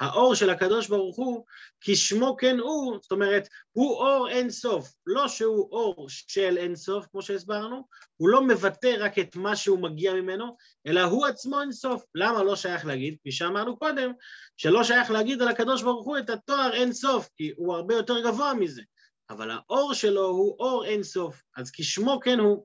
האור 0.00 0.34
של 0.34 0.50
הקדוש 0.50 0.88
ברוך 0.88 1.16
הוא, 1.16 1.44
כי 1.80 1.96
שמו 1.96 2.36
כן 2.38 2.58
הוא, 2.58 2.98
זאת 3.02 3.12
אומרת, 3.12 3.48
הוא 3.72 3.94
אור 3.94 4.28
אין 4.28 4.50
סוף, 4.50 4.92
לא 5.06 5.28
שהוא 5.28 5.68
אור 5.72 6.06
של 6.08 6.58
אין 6.58 6.76
סוף, 6.76 7.06
כמו 7.10 7.22
שהסברנו, 7.22 7.86
הוא 8.16 8.28
לא 8.28 8.42
מבטא 8.42 8.96
רק 8.98 9.18
את 9.18 9.36
מה 9.36 9.56
שהוא 9.56 9.78
מגיע 9.78 10.14
ממנו, 10.14 10.56
אלא 10.86 11.00
הוא 11.00 11.26
עצמו 11.26 11.60
אין 11.60 11.72
סוף. 11.72 12.04
למה 12.14 12.42
לא 12.42 12.56
שייך 12.56 12.86
להגיד? 12.86 13.16
כפי 13.20 13.32
שאמרנו 13.32 13.76
קודם, 13.76 14.12
שלא 14.56 14.84
שייך 14.84 15.10
להגיד 15.10 15.42
על 15.42 15.48
הקדוש 15.48 15.82
ברוך 15.82 16.06
הוא 16.06 16.18
את 16.18 16.30
התואר 16.30 16.70
אין 16.72 16.92
סוף, 16.92 17.28
כי 17.36 17.52
הוא 17.56 17.74
הרבה 17.74 17.94
יותר 17.94 18.20
גבוה 18.20 18.54
מזה. 18.54 18.82
אבל 19.30 19.50
האור 19.50 19.94
שלו 19.94 20.26
הוא 20.26 20.56
אור 20.58 20.84
אין 20.84 21.02
סוף, 21.02 21.42
אז 21.56 21.70
כשמו 21.70 22.20
כן 22.20 22.38
הוא. 22.38 22.64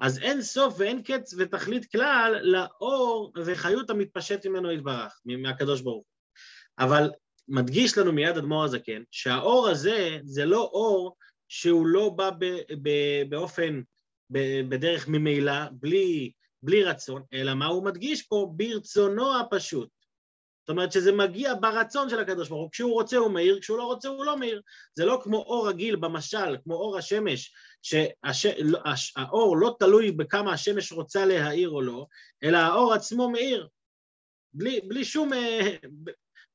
אז 0.00 0.18
אין 0.18 0.42
סוף 0.42 0.74
ואין 0.78 1.02
קץ 1.02 1.34
ותכלית 1.38 1.90
כלל 1.92 2.40
לאור 2.42 3.32
וחיות 3.36 3.90
המתפשט 3.90 4.46
ממנו 4.46 4.72
יתברך, 4.72 5.20
מהקדוש 5.24 5.80
ברוך. 5.80 6.04
אבל 6.78 7.10
מדגיש 7.48 7.98
לנו 7.98 8.12
מיד 8.12 8.36
אדמו"ר 8.36 8.64
הזקן, 8.64 9.02
שהאור 9.10 9.68
הזה 9.68 10.18
זה 10.22 10.44
לא 10.44 10.70
אור 10.72 11.16
שהוא 11.48 11.86
לא 11.86 12.08
בא 12.08 12.30
ב, 12.38 12.44
ב, 12.82 12.90
באופן, 13.28 13.82
ב, 14.30 14.38
בדרך 14.68 15.08
ממילא, 15.08 15.52
בלי, 15.72 16.32
בלי 16.62 16.84
רצון, 16.84 17.22
אלא 17.32 17.54
מה 17.54 17.66
הוא 17.66 17.84
מדגיש 17.84 18.22
פה? 18.22 18.52
ברצונו 18.56 19.40
הפשוט. 19.40 19.97
זאת 20.68 20.70
אומרת 20.70 20.92
שזה 20.92 21.12
מגיע 21.12 21.54
ברצון 21.60 22.08
של 22.08 22.20
הקדוש 22.20 22.48
ברוך 22.48 22.62
הוא, 22.62 22.70
כשהוא 22.70 22.92
רוצה 22.92 23.16
הוא 23.16 23.30
מאיר, 23.30 23.60
כשהוא 23.60 23.78
לא 23.78 23.82
רוצה 23.82 24.08
הוא 24.08 24.24
לא 24.24 24.38
מאיר. 24.38 24.62
זה 24.94 25.04
לא 25.04 25.20
כמו 25.24 25.36
אור 25.36 25.68
רגיל 25.68 25.96
במשל, 25.96 26.56
כמו 26.64 26.74
אור 26.74 26.98
השמש, 26.98 27.52
שהאור 27.82 29.56
לא 29.56 29.76
תלוי 29.78 30.12
בכמה 30.12 30.52
השמש 30.52 30.92
רוצה 30.92 31.26
להאיר 31.26 31.70
או 31.70 31.82
לא, 31.82 32.06
אלא 32.42 32.58
האור 32.58 32.94
עצמו 32.94 33.30
מאיר, 33.30 33.68
בלי, 34.52 34.80
בלי, 34.80 35.04
שום, 35.04 35.30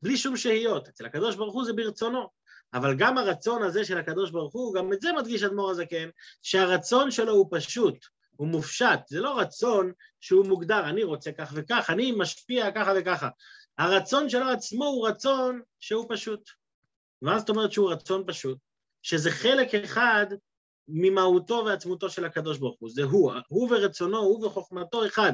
בלי 0.01 0.17
שום 0.17 0.37
שהיות. 0.37 0.87
אצל 0.87 1.05
הקדוש 1.05 1.35
ברוך 1.35 1.53
הוא 1.53 1.65
זה 1.65 1.73
ברצונו. 1.73 2.27
אבל 2.73 2.95
גם 2.95 3.17
הרצון 3.17 3.63
הזה 3.63 3.85
של 3.85 3.97
הקדוש 3.97 4.31
ברוך 4.31 4.53
הוא, 4.53 4.75
גם 4.75 4.93
את 4.93 5.01
זה 5.01 5.13
מדגיש 5.13 5.43
אדמו"ר 5.43 5.71
הזקן, 5.71 6.09
שהרצון 6.41 7.11
שלו 7.11 7.33
הוא 7.33 7.47
פשוט, 7.51 8.05
הוא 8.35 8.47
מופשט, 8.47 8.99
זה 9.07 9.19
לא 9.21 9.39
רצון 9.39 9.91
שהוא 10.19 10.45
מוגדר, 10.45 10.89
אני 10.89 11.03
רוצה 11.03 11.31
כך 11.31 11.51
וכך, 11.55 11.89
אני 11.89 12.11
משפיע 12.11 12.71
ככה 12.71 12.93
וככה. 12.97 13.29
הרצון 13.77 14.29
שלו 14.29 14.49
עצמו 14.49 14.85
הוא 14.85 15.07
רצון 15.07 15.61
שהוא 15.79 16.05
פשוט. 16.09 16.49
מה 17.21 17.39
זאת 17.39 17.49
אומרת 17.49 17.71
שהוא 17.71 17.91
רצון 17.91 18.23
פשוט? 18.27 18.57
שזה 19.01 19.31
חלק 19.31 19.75
אחד 19.75 20.25
ממהותו 20.87 21.63
ועצמותו 21.65 22.09
של 22.09 22.25
הקדוש 22.25 22.57
ברוך 22.57 22.77
הוא, 22.79 22.89
זה 22.89 23.03
הוא, 23.03 23.33
הוא 23.47 23.69
ורצונו, 23.71 24.17
הוא 24.17 24.45
וחוכמתו 24.45 25.05
אחד. 25.05 25.33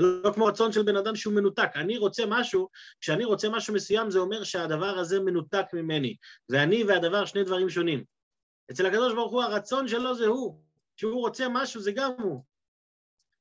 זה 0.00 0.06
לא 0.06 0.32
כמו 0.32 0.44
רצון 0.44 0.72
של 0.72 0.82
בן 0.82 0.96
אדם 0.96 1.16
שהוא 1.16 1.34
מנותק. 1.34 1.70
אני 1.74 1.98
רוצה 1.98 2.22
משהו, 2.28 2.68
כשאני 3.00 3.24
רוצה 3.24 3.48
משהו 3.48 3.74
מסוים 3.74 4.10
זה 4.10 4.18
אומר 4.18 4.44
שהדבר 4.44 4.98
הזה 4.98 5.20
מנותק 5.20 5.66
ממני, 5.72 6.16
ואני 6.48 6.84
והדבר 6.84 7.24
שני 7.24 7.44
דברים 7.44 7.70
שונים. 7.70 8.04
אצל 8.70 8.86
הקדוש 8.86 9.14
ברוך 9.14 9.32
הוא 9.32 9.42
הרצון 9.42 9.88
שלו 9.88 10.14
זה 10.14 10.26
הוא, 10.26 10.60
כשהוא 10.96 11.20
רוצה 11.20 11.46
משהו 11.50 11.80
זה 11.80 11.92
גם 11.92 12.10
הוא. 12.18 12.44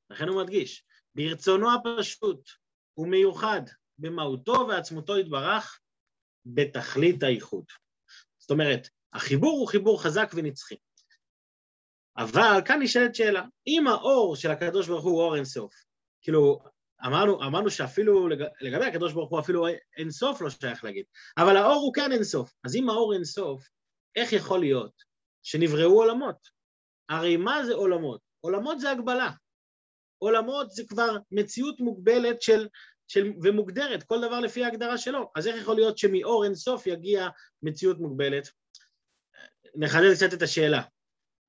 לכן 0.09 0.27
הוא 0.27 0.43
מדגיש, 0.43 0.83
ברצונו 1.15 1.67
הפשוט 1.73 2.49
הוא 2.93 3.07
מיוחד 3.07 3.61
במהותו 3.99 4.65
ועצמותו 4.69 5.17
יתברך 5.17 5.79
בתכלית 6.45 7.23
האיחוד. 7.23 7.65
זאת 8.37 8.51
אומרת, 8.51 8.89
החיבור 9.13 9.59
הוא 9.59 9.67
חיבור 9.67 10.03
חזק 10.03 10.31
ונצחי. 10.33 10.75
אבל 12.17 12.61
כאן 12.65 12.81
נשאלת 12.81 13.15
שאלה, 13.15 13.43
אם 13.67 13.87
האור 13.87 14.35
של 14.35 14.51
הקדוש 14.51 14.87
ברוך 14.87 15.05
הוא 15.05 15.21
אור 15.21 15.35
אינסוף, 15.35 15.73
כאילו, 16.21 16.59
אמרנו, 17.05 17.43
אמרנו 17.43 17.69
שאפילו 17.69 18.27
לג, 18.27 18.43
לגבי 18.61 18.85
הקדוש 18.85 19.13
ברוך 19.13 19.29
הוא 19.29 19.39
אפילו 19.39 19.65
אינסוף 19.97 20.41
לא 20.41 20.49
שייך 20.49 20.83
להגיד, 20.83 21.05
אבל 21.37 21.57
האור 21.57 21.81
הוא 21.81 21.93
כן 21.93 22.11
אינסוף. 22.11 22.53
אז 22.63 22.75
אם 22.75 22.89
האור 22.89 23.13
אינסוף, 23.13 23.67
איך 24.15 24.33
יכול 24.33 24.59
להיות 24.59 25.03
שנבראו 25.43 26.03
עולמות? 26.03 26.47
הרי 27.09 27.37
מה 27.37 27.65
זה 27.65 27.73
עולמות? 27.73 28.21
עולמות 28.39 28.79
זה 28.79 28.91
הגבלה. 28.91 29.31
עולמות 30.17 30.71
זה 30.71 30.83
כבר 30.87 31.17
מציאות 31.31 31.79
מוגבלת 31.79 32.41
של, 32.41 32.67
של, 33.07 33.31
ומוגדרת, 33.43 34.03
כל 34.03 34.21
דבר 34.21 34.39
לפי 34.39 34.63
ההגדרה 34.63 34.97
שלו. 34.97 35.31
אז 35.35 35.47
איך 35.47 35.61
יכול 35.61 35.75
להיות 35.75 35.97
שמאור 35.97 36.43
אינסוף 36.43 36.87
יגיע 36.87 37.27
מציאות 37.63 37.99
מוגבלת? 37.99 38.49
נחדד 39.75 40.13
קצת 40.15 40.33
את 40.33 40.41
השאלה. 40.41 40.81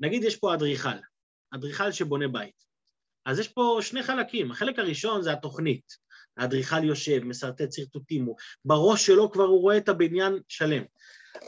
נגיד 0.01 0.25
יש 0.25 0.37
פה 0.37 0.55
אדריכל, 0.55 0.99
אדריכל 1.55 1.93
שבונה 1.93 2.29
בית. 2.29 2.65
אז 3.27 3.39
יש 3.39 3.49
פה 3.49 3.79
שני 3.83 4.03
חלקים, 4.03 4.51
החלק 4.51 4.79
הראשון 4.79 5.23
זה 5.23 5.33
התוכנית. 5.33 6.09
האדריכל 6.37 6.85
יושב, 6.85 7.25
משרטט 7.25 7.73
שרטוטים, 7.73 8.29
בראש 8.65 9.07
שלו 9.07 9.31
כבר 9.31 9.45
הוא 9.45 9.61
רואה 9.61 9.77
את 9.77 9.89
הבניין 9.89 10.41
שלם. 10.49 10.83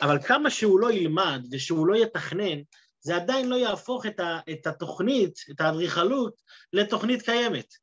אבל 0.03 0.23
כמה 0.23 0.51
שהוא 0.51 0.81
לא 0.81 0.93
ילמד 0.93 1.47
ושהוא 1.51 1.87
לא 1.87 1.97
יתכנן, 1.97 2.63
זה 3.01 3.17
עדיין 3.17 3.49
לא 3.49 3.57
יהפוך 3.57 4.07
את, 4.07 4.21
ה, 4.21 4.41
את 4.51 4.67
התוכנית, 4.67 5.39
את 5.51 5.61
האדריכלות, 5.61 6.35
לתוכנית 6.73 7.23
קיימת. 7.23 7.75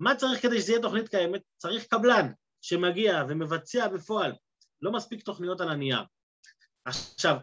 מה 0.00 0.14
צריך 0.14 0.42
כדי 0.42 0.60
שזה 0.60 0.72
יהיה 0.72 0.82
תוכנית 0.82 1.08
קיימת? 1.08 1.42
צריך 1.56 1.86
קבלן 1.86 2.32
שמגיע 2.60 3.24
ומבצע 3.28 3.88
בפועל. 3.88 4.32
לא 4.82 4.92
מספיק 4.92 5.22
תוכניות 5.22 5.60
על 5.60 5.68
הנייר. 5.68 6.00
עכשיו, 6.84 7.36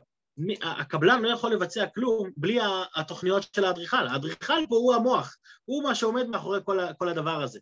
הקבלן 0.61 1.21
לא 1.21 1.29
יכול 1.29 1.53
לבצע 1.53 1.85
כלום 1.95 2.29
בלי 2.37 2.59
התוכניות 2.95 3.43
של 3.55 3.65
האדריכל. 3.65 4.07
האדריכל 4.07 4.67
פה 4.69 4.75
הוא 4.75 4.93
המוח, 4.93 5.37
הוא 5.65 5.83
מה 5.83 5.95
שעומד 5.95 6.27
מאחורי 6.27 6.59
כל, 6.65 6.79
כל 6.97 7.09
הדבר 7.09 7.43
הזה. 7.43 7.59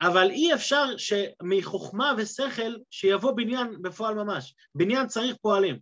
אבל 0.00 0.30
אי 0.30 0.54
אפשר 0.54 0.84
שמחוכמה 0.96 2.12
ושכל 2.18 2.76
שיבוא 2.90 3.32
בניין 3.32 3.82
בפועל 3.82 4.14
ממש. 4.14 4.54
בניין 4.74 5.06
צריך 5.06 5.36
פועלים. 5.42 5.78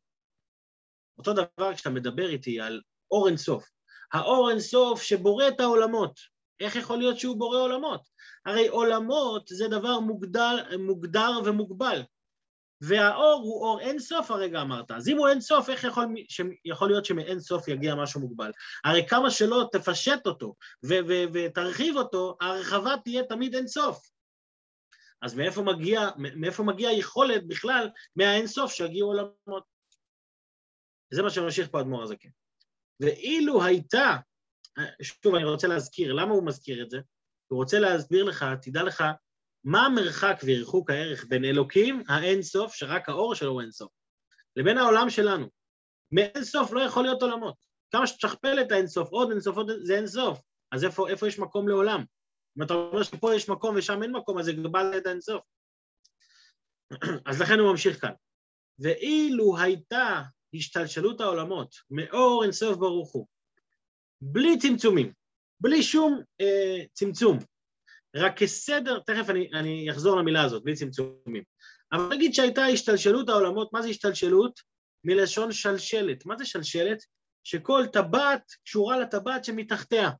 אותו 1.18 1.32
דבר 1.32 1.74
כשאתה 1.74 1.90
מדבר 1.90 2.28
איתי 2.28 2.60
על 2.60 2.80
אור 3.10 3.28
אינסוף. 3.28 3.64
האור 4.12 4.50
אינסוף 4.50 5.02
שבורא 5.02 5.48
את 5.48 5.60
העולמות. 5.60 6.20
איך 6.60 6.76
יכול 6.76 6.98
להיות 6.98 7.18
שהוא 7.18 7.38
בורא 7.38 7.58
עולמות? 7.58 8.00
הרי 8.46 8.68
עולמות 8.68 9.48
זה 9.48 9.68
דבר 9.68 10.00
מוגדר, 10.00 10.78
מוגדר 10.78 11.30
ומוגבל. 11.44 12.02
והאור 12.80 13.40
הוא 13.44 13.66
אור 13.66 13.80
אין 13.80 13.98
סוף 13.98 14.30
הרגע 14.30 14.60
אמרת. 14.62 14.90
אז 14.90 15.08
אם 15.08 15.18
הוא 15.18 15.28
אין 15.28 15.40
סוף, 15.40 15.70
איך 15.70 15.84
יכול, 15.84 16.04
יכול 16.64 16.88
להיות 16.88 17.04
שמאין 17.04 17.40
סוף 17.40 17.68
יגיע 17.68 17.94
משהו 17.94 18.20
מוגבל? 18.20 18.50
הרי 18.84 19.06
כמה 19.08 19.30
שלא 19.30 19.68
תפשט 19.72 20.26
אותו 20.26 20.54
ו- 20.84 21.04
ו- 21.08 21.24
ותרחיב 21.34 21.96
אותו, 21.96 22.36
הרחבה 22.40 22.94
תהיה 23.04 23.24
תמיד 23.24 23.54
אין 23.54 23.66
סוף. 23.66 24.10
אז 25.22 25.34
מאיפה 25.34 25.62
מגיע, 25.62 26.00
מאיפה 26.16 26.62
מגיע 26.62 26.88
היכולת 26.88 27.46
בכלל 27.46 27.90
מהאין 28.16 28.46
סוף 28.46 28.72
שיגיעו 28.72 29.08
עולמות? 29.08 29.64
זה 31.10 31.22
מה 31.22 31.30
שממשיך 31.30 31.68
פה 31.70 31.80
אדמו"ר 31.80 32.02
הזקן. 32.02 32.28
ואילו 33.00 33.64
הייתה, 33.64 34.16
שוב 35.02 35.34
אני 35.34 35.44
רוצה 35.44 35.66
להזכיר, 35.66 36.12
למה 36.12 36.32
הוא 36.34 36.46
מזכיר 36.46 36.82
את 36.82 36.90
זה? 36.90 36.98
הוא 37.48 37.56
רוצה 37.56 37.78
להסביר 37.78 38.24
לך, 38.24 38.44
תדע 38.62 38.82
לך, 38.82 39.04
מה 39.64 39.86
המרחק 39.86 40.40
וריחוק 40.42 40.90
הערך 40.90 41.24
בין 41.28 41.44
אלוקים, 41.44 42.02
האין 42.08 42.42
סוף, 42.42 42.74
שרק 42.74 43.08
האור 43.08 43.34
שלו 43.34 43.50
הוא 43.50 43.60
אין 43.60 43.70
סוף, 43.70 43.92
לבין 44.56 44.78
העולם 44.78 45.10
שלנו? 45.10 45.46
מאין 46.12 46.44
סוף 46.44 46.72
לא 46.72 46.80
יכול 46.80 47.02
להיות 47.02 47.22
עולמות. 47.22 47.54
כמה 47.90 48.06
שתשכפל 48.06 48.60
את 48.60 48.72
האין 48.72 48.86
סוף, 48.86 49.08
עוד 49.08 49.30
אין 49.30 49.40
סוף, 49.40 49.56
עוד 49.56 49.70
זה 49.82 49.96
אין 49.96 50.06
סוף. 50.06 50.40
אז 50.72 50.84
איפה, 50.84 51.08
איפה 51.08 51.28
יש 51.28 51.38
מקום 51.38 51.68
לעולם? 51.68 52.04
אם 52.58 52.62
אתה 52.62 52.74
אומר 52.74 53.02
שפה 53.02 53.34
יש 53.34 53.48
מקום 53.48 53.76
ושם 53.76 54.02
אין 54.02 54.12
מקום, 54.12 54.38
אז 54.38 54.44
זה 54.44 54.52
גבל 54.52 54.98
את 54.98 55.06
האין 55.06 55.20
סוף. 55.20 55.42
אז 57.26 57.40
לכן 57.40 57.58
הוא 57.58 57.70
ממשיך 57.70 58.00
כאן. 58.00 58.12
ואילו 58.78 59.58
הייתה 59.58 60.22
השתלשלות 60.54 61.20
העולמות 61.20 61.74
מאור 61.90 62.42
אין 62.42 62.52
סוף 62.52 62.76
ברוך 62.76 63.12
הוא, 63.12 63.26
בלי 64.20 64.58
צמצומים, 64.58 65.12
בלי 65.64 65.82
שום 65.82 66.22
אה, 66.40 66.84
צמצום, 66.92 67.38
רק 68.16 68.38
כסדר, 68.38 68.98
תכף 68.98 69.30
אני, 69.30 69.50
אני 69.54 69.90
אחזור 69.90 70.16
למילה 70.16 70.42
הזאת, 70.42 70.64
בלי 70.64 70.74
צמצומים. 70.74 71.42
אבל 71.92 72.08
נגיד 72.08 72.34
שהייתה 72.34 72.64
השתלשלות 72.64 73.28
העולמות, 73.28 73.72
מה 73.72 73.82
זה 73.82 73.88
השתלשלות? 73.88 74.60
מלשון 75.04 75.52
שלשלת. 75.52 76.26
מה 76.26 76.36
זה 76.38 76.44
שלשלת? 76.44 76.98
שכל 77.44 77.86
טבעת 77.92 78.42
קשורה 78.64 78.98
לטבעת 78.98 79.44
שמתחתיה. 79.44 80.10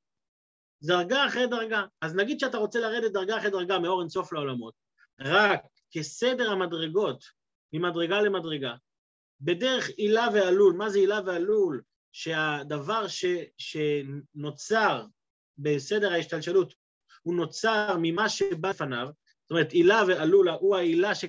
דרגה 0.82 1.26
אחרי 1.26 1.46
דרגה. 1.46 1.84
אז 2.00 2.14
נגיד 2.14 2.40
שאתה 2.40 2.58
רוצה 2.58 2.80
לרדת 2.80 3.12
דרגה 3.12 3.38
אחרי 3.38 3.50
דרגה 3.50 3.78
מאור 3.78 4.00
אינסוף 4.00 4.32
לעולמות, 4.32 4.74
רק 5.20 5.60
כסדר 5.90 6.50
המדרגות, 6.50 7.24
ממדרגה 7.72 8.20
למדרגה, 8.20 8.74
בדרך 9.40 9.88
עילה 9.88 10.28
ועלול, 10.34 10.74
מה 10.74 10.90
זה 10.90 10.98
עילה 10.98 11.20
ועלול? 11.26 11.82
שהדבר 12.12 13.08
ש, 13.08 13.24
שנוצר 13.58 15.04
בסדר 15.58 16.12
ההשתלשלות 16.12 16.74
הוא 17.22 17.34
נוצר 17.34 17.96
ממה 18.02 18.28
שבא 18.28 18.70
לפניו, 18.70 19.08
זאת 19.42 19.50
אומרת 19.50 19.72
עילה 19.72 20.02
ועלול 20.08 20.48
הוא 20.48 20.76
העילה, 20.76 21.14
ש... 21.14 21.24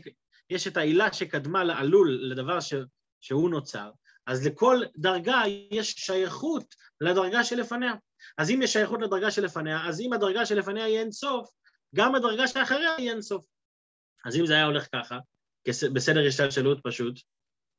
יש 0.49 0.67
את 0.67 0.77
העילה 0.77 1.13
שקדמה 1.13 1.63
לעלול, 1.63 2.19
לדבר 2.21 2.59
ש... 2.59 2.73
שהוא 3.21 3.49
נוצר, 3.49 3.91
אז 4.27 4.45
לכל 4.47 4.81
דרגה 4.97 5.41
יש 5.71 5.91
שייכות 5.91 6.75
לדרגה 7.01 7.43
שלפניה. 7.43 7.93
אז 8.37 8.49
אם 8.49 8.61
יש 8.61 8.73
שייכות 8.73 9.01
לדרגה 9.01 9.31
שלפניה, 9.31 9.87
אז 9.87 10.01
אם 10.01 10.13
הדרגה 10.13 10.45
שלפניה 10.45 10.83
היא 10.83 10.99
אין 10.99 11.11
סוף, 11.11 11.49
גם 11.95 12.15
הדרגה 12.15 12.47
שאחריה 12.47 12.95
היא 12.95 13.09
אין 13.09 13.21
סוף. 13.21 13.45
אז 14.25 14.35
אם 14.35 14.45
זה 14.45 14.53
היה 14.53 14.65
הולך 14.65 14.87
ככה, 14.95 15.19
בסדר 15.93 16.27
השתלשלות 16.27 16.79
פשוט, 16.83 17.19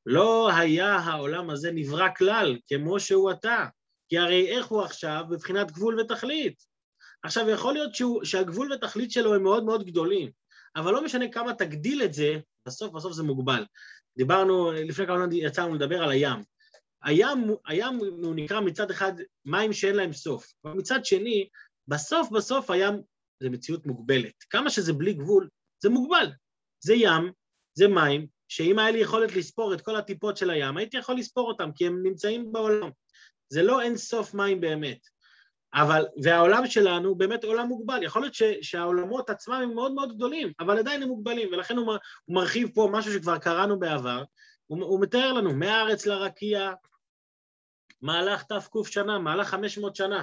לא 0.06 0.50
היה 0.56 0.96
העולם 0.96 1.50
הזה 1.50 1.70
נברא 1.72 2.08
כלל 2.16 2.56
כמו 2.66 3.00
שהוא 3.00 3.30
אתה, 3.30 3.66
כי 4.08 4.18
הרי 4.18 4.48
איך 4.48 4.66
הוא 4.66 4.82
עכשיו 4.82 5.24
בבחינת 5.30 5.70
גבול 5.70 6.00
ותכלית? 6.00 6.64
עכשיו, 7.22 7.50
יכול 7.50 7.74
להיות 7.74 7.94
שהוא, 7.94 8.24
שהגבול 8.24 8.72
ותכלית 8.72 9.12
שלו 9.12 9.34
הם 9.34 9.42
מאוד 9.42 9.64
מאוד 9.64 9.86
גדולים, 9.86 10.30
אבל 10.76 10.92
לא 10.92 11.04
משנה 11.04 11.32
כמה 11.32 11.54
תגדיל 11.54 12.02
את 12.02 12.14
זה, 12.14 12.38
בסוף 12.66 12.92
בסוף 12.92 13.12
זה 13.12 13.22
מוגבל. 13.22 13.64
דיברנו, 14.16 14.72
לפני 14.72 15.06
כמה 15.06 15.16
זמן 15.16 15.32
יצאנו 15.32 15.74
לדבר 15.74 16.02
על 16.02 16.10
הים. 16.10 16.42
הים, 17.02 17.46
הים 17.66 17.96
הוא 17.96 18.34
נקרא 18.34 18.60
מצד 18.60 18.90
אחד 18.90 19.12
מים 19.44 19.72
שאין 19.72 19.96
להם 19.96 20.12
סוף, 20.12 20.52
אבל 20.64 20.74
מצד 20.74 21.04
שני, 21.04 21.48
בסוף 21.88 22.30
בסוף 22.30 22.70
הים 22.70 22.94
זה 23.42 23.50
מציאות 23.50 23.86
מוגבלת. 23.86 24.34
כמה 24.50 24.70
שזה 24.70 24.92
בלי 24.92 25.12
גבול, 25.12 25.48
זה 25.82 25.88
מוגבל. 25.88 26.30
זה 26.84 26.94
ים, 26.94 27.32
זה 27.74 27.88
מים, 27.88 28.26
שאם 28.48 28.78
היה 28.78 28.90
לי 28.90 28.98
יכולת 28.98 29.36
לספור 29.36 29.74
את 29.74 29.80
כל 29.80 29.96
הטיפות 29.96 30.36
של 30.36 30.50
הים, 30.50 30.76
הייתי 30.76 30.96
יכול 30.96 31.14
לספור 31.14 31.48
אותם, 31.48 31.70
כי 31.74 31.86
הם 31.86 32.02
נמצאים 32.02 32.52
בעולם. 32.52 32.90
זה 33.48 33.62
לא 33.62 33.80
אין 33.80 33.96
סוף 33.96 34.34
מים 34.34 34.60
באמת. 34.60 34.98
אבל, 35.74 36.06
והעולם 36.22 36.66
שלנו 36.66 37.14
באמת 37.14 37.44
עולם 37.44 37.66
מוגבל. 37.66 38.02
יכול 38.02 38.22
להיות 38.22 38.34
ש, 38.34 38.42
שהעולמות 38.62 39.30
עצמם 39.30 39.54
הם 39.54 39.74
מאוד 39.74 39.92
מאוד 39.92 40.16
גדולים, 40.16 40.52
אבל 40.60 40.78
עדיין 40.78 41.02
הם 41.02 41.08
מוגבלים, 41.08 41.48
ולכן 41.52 41.76
הוא, 41.76 41.96
הוא 42.24 42.34
מרחיב 42.36 42.70
פה 42.74 42.88
משהו 42.92 43.12
שכבר 43.12 43.38
קראנו 43.38 43.78
בעבר, 43.78 44.24
הוא, 44.66 44.84
הוא 44.84 45.00
מתאר 45.00 45.32
לנו, 45.32 45.54
מהארץ 45.54 46.06
לרקיע, 46.06 46.72
מהלך 48.02 48.42
תק 48.42 48.88
שנה, 48.90 49.18
מהלך 49.18 49.48
500 49.48 49.96
שנה, 49.96 50.22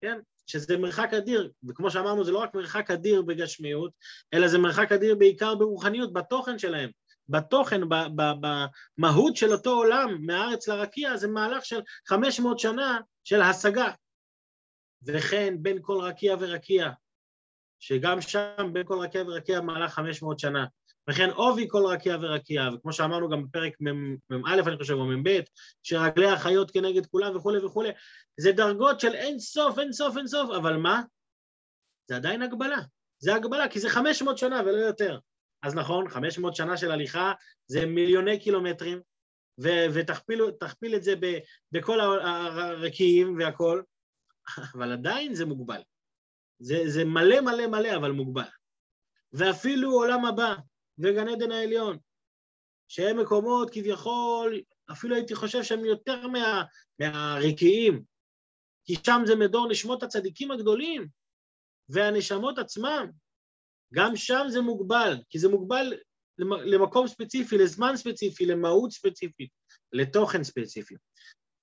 כן? 0.00 0.18
שזה 0.46 0.78
מרחק 0.78 1.14
אדיר, 1.14 1.50
וכמו 1.68 1.90
שאמרנו, 1.90 2.24
זה 2.24 2.32
לא 2.32 2.38
רק 2.38 2.54
מרחק 2.54 2.90
אדיר 2.90 3.22
בגשמיות, 3.22 3.92
אלא 4.34 4.48
זה 4.48 4.58
מרחק 4.58 4.92
אדיר 4.92 5.14
בעיקר 5.14 5.54
ברוחניות, 5.54 6.12
בתוכן 6.12 6.58
שלהם. 6.58 6.90
בתוכן, 7.28 7.80
במהות 8.98 9.36
של 9.36 9.52
אותו 9.52 9.70
עולם, 9.70 10.18
מהארץ 10.20 10.68
לרקיע, 10.68 11.16
זה 11.16 11.28
מהלך 11.28 11.64
של 11.64 11.80
500 12.08 12.58
שנה 12.58 13.00
של 13.24 13.42
השגה. 13.42 13.90
וכן 15.02 15.54
בין 15.58 15.78
כל 15.82 16.00
רקיע 16.00 16.36
ורקיע, 16.40 16.90
שגם 17.80 18.20
שם 18.20 18.70
בין 18.72 18.86
כל 18.86 18.98
רקיע 18.98 19.22
ורקיע 19.22 19.60
מהלך 19.60 19.92
500 19.94 20.38
שנה. 20.38 20.66
וכן 21.10 21.30
עובי 21.30 21.66
כל 21.68 21.86
רקיע 21.86 22.16
ורקיע, 22.20 22.62
וכמו 22.74 22.92
שאמרנו 22.92 23.28
גם 23.28 23.46
בפרק 23.46 23.72
מ"א, 23.80 24.60
אני 24.66 24.76
חושב, 24.76 24.94
או 24.94 25.04
מ"ב, 25.04 25.40
שרגלי 25.82 26.26
החיות 26.26 26.70
כנגד 26.70 27.06
כולם 27.06 27.36
וכולי 27.36 27.64
וכולי, 27.64 27.90
זה 28.40 28.52
דרגות 28.52 29.00
של 29.00 29.14
אין 29.14 29.38
סוף, 29.38 29.78
אין 29.78 29.92
סוף, 29.92 30.16
אין 30.16 30.26
סוף, 30.26 30.50
אבל 30.50 30.76
מה? 30.76 31.02
זה 32.08 32.16
עדיין 32.16 32.42
הגבלה. 32.42 32.78
זה 33.18 33.34
הגבלה, 33.34 33.68
כי 33.68 33.80
זה 33.80 33.88
500 33.88 34.38
שנה 34.38 34.60
ולא 34.60 34.76
יותר. 34.76 35.18
אז 35.66 35.74
נכון, 35.74 36.08
500 36.08 36.56
שנה 36.56 36.76
של 36.76 36.90
הליכה 36.90 37.32
זה 37.66 37.86
מיליוני 37.86 38.40
קילומטרים, 38.40 39.00
ו- 39.62 39.86
ותכפיל 39.94 40.94
את 40.96 41.02
זה 41.02 41.14
ב- 41.20 41.38
בכל 41.72 42.00
הרקיעים 42.00 43.36
והכול, 43.38 43.84
אבל 44.74 44.92
עדיין 44.92 45.34
זה 45.34 45.46
מוגבל. 45.46 45.80
זה, 46.58 46.82
זה 46.86 47.04
מלא 47.04 47.40
מלא 47.40 47.66
מלא, 47.66 47.96
אבל 47.96 48.12
מוגבל. 48.12 48.48
ואפילו 49.32 49.90
עולם 49.90 50.24
הבא 50.24 50.54
וגן 50.98 51.28
עדן 51.28 51.52
העליון, 51.52 51.98
שהם 52.88 53.20
מקומות 53.20 53.70
כביכול, 53.72 54.60
אפילו 54.92 55.14
הייתי 55.14 55.34
חושב 55.34 55.62
שהם 55.62 55.84
יותר 55.84 56.26
מה, 56.26 56.62
מהרקיעים, 56.98 58.02
כי 58.84 58.94
שם 59.06 59.22
זה 59.26 59.36
מדור 59.36 59.68
נשמות 59.68 60.02
הצדיקים 60.02 60.50
הגדולים 60.50 61.08
והנשמות 61.88 62.58
עצמם, 62.58 63.10
גם 63.94 64.16
שם 64.16 64.44
זה 64.48 64.60
מוגבל, 64.60 65.16
כי 65.30 65.38
זה 65.38 65.48
מוגבל 65.48 65.94
למקום 66.38 67.08
ספציפי, 67.08 67.58
לזמן 67.58 67.96
ספציפי, 67.96 68.46
למהות 68.46 68.92
ספציפית, 68.92 69.50
לתוכן 69.92 70.44
ספציפי. 70.44 70.94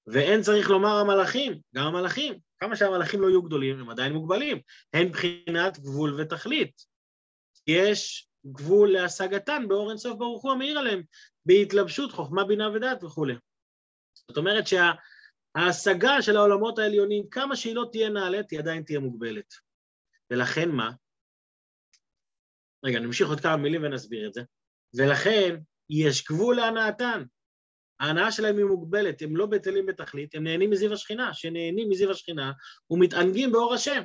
ואין 0.07 0.41
צריך 0.41 0.69
לומר 0.69 0.95
המלאכים, 0.95 1.59
גם 1.75 1.85
המלאכים, 1.85 2.39
כמה 2.59 2.75
שהמלאכים 2.75 3.21
לא 3.21 3.27
יהיו 3.27 3.41
גדולים, 3.41 3.79
הם 3.79 3.89
עדיין 3.89 4.13
מוגבלים, 4.13 4.61
הן 4.93 5.07
מבחינת 5.07 5.79
גבול 5.79 6.21
ותכלית. 6.21 6.81
יש 7.67 8.27
גבול 8.45 8.91
להשגתן 8.91 9.67
באור 9.67 9.89
אינסוף 9.89 10.17
ברוך 10.17 10.43
הוא 10.43 10.51
המאיר 10.51 10.79
עליהם, 10.79 11.03
בהתלבשות, 11.45 12.11
חוכמה, 12.11 12.43
בינה 12.43 12.69
ודעת 12.69 13.03
וכולי. 13.03 13.33
זאת 14.27 14.37
אומרת 14.37 14.63
שההשגה 14.67 16.21
של 16.21 16.37
העולמות 16.37 16.79
העליונים, 16.79 17.29
כמה 17.29 17.55
שהיא 17.55 17.75
לא 17.75 17.89
תהיה 17.91 18.09
נעלית, 18.09 18.51
היא 18.51 18.59
עדיין 18.59 18.83
תהיה 18.83 18.99
מוגבלת. 18.99 19.53
ולכן 20.31 20.69
מה? 20.69 20.91
רגע, 22.83 22.99
נמשיך 22.99 23.29
עוד 23.29 23.39
כמה 23.39 23.57
מילים 23.57 23.83
ונסביר 23.83 24.27
את 24.27 24.33
זה. 24.33 24.41
ולכן 24.97 25.55
יש 25.89 26.25
גבול 26.27 26.55
להנאתן. 26.55 27.23
ההנאה 27.99 28.31
שלהם 28.31 28.57
היא 28.57 28.65
מוגבלת, 28.65 29.21
הם 29.21 29.35
לא 29.35 29.45
בטלים 29.45 29.85
בתכלית, 29.85 30.35
הם 30.35 30.43
נהנים 30.43 30.69
מזיו 30.69 30.93
השכינה, 30.93 31.33
שנהנים 31.33 31.89
מזיו 31.89 32.11
השכינה 32.11 32.51
ומתענגים 32.89 33.51
באור 33.51 33.73
השם. 33.73 34.03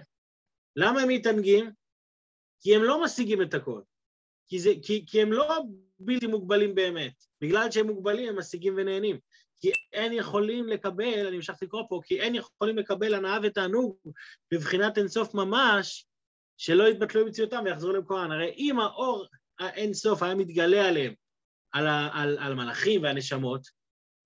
למה 0.77 1.01
הם 1.01 1.09
מתענגים? 1.09 1.71
כי 2.61 2.77
הם 2.77 2.83
לא 2.83 3.05
משיגים 3.05 3.43
את 3.43 3.55
הכל. 3.55 3.81
כי, 4.49 4.59
זה, 4.59 4.71
כי, 4.83 5.05
כי 5.07 5.23
הם 5.23 5.33
לא 5.33 5.63
בלתי 5.99 6.27
מוגבלים 6.27 6.75
באמת. 6.75 7.13
בגלל 7.41 7.71
שהם 7.71 7.87
מוגבלים, 7.87 8.29
הם 8.29 8.39
משיגים 8.39 8.75
ונהנים. 8.77 9.19
כי 9.61 9.71
אין 9.93 10.13
יכולים 10.13 10.69
לקבל, 10.69 11.27
אני 11.27 11.37
המשכתי 11.37 11.65
לקרוא 11.65 11.83
פה, 11.89 12.01
כי 12.05 12.21
אין 12.21 12.35
יכולים 12.35 12.79
לקבל 12.79 13.15
הנאה 13.15 13.39
ותענוג 13.43 13.97
בבחינת 14.53 14.99
אינסוף 14.99 15.35
ממש, 15.35 16.07
שלא 16.59 16.89
יתבטלו 16.89 17.25
במציאותם 17.25 17.63
ויחזרו 17.65 17.93
למקורן. 17.93 18.33
הרי 18.33 18.55
אם 18.59 18.81
האור 18.81 19.27
האינסוף 19.59 20.23
היה 20.23 20.35
מתגלה 20.35 20.89
עליהם, 20.89 21.15
על, 21.73 21.87
ה, 21.87 22.09
על, 22.13 22.39
על 22.39 22.53
המלאכים 22.53 23.03
והנשמות, 23.03 23.69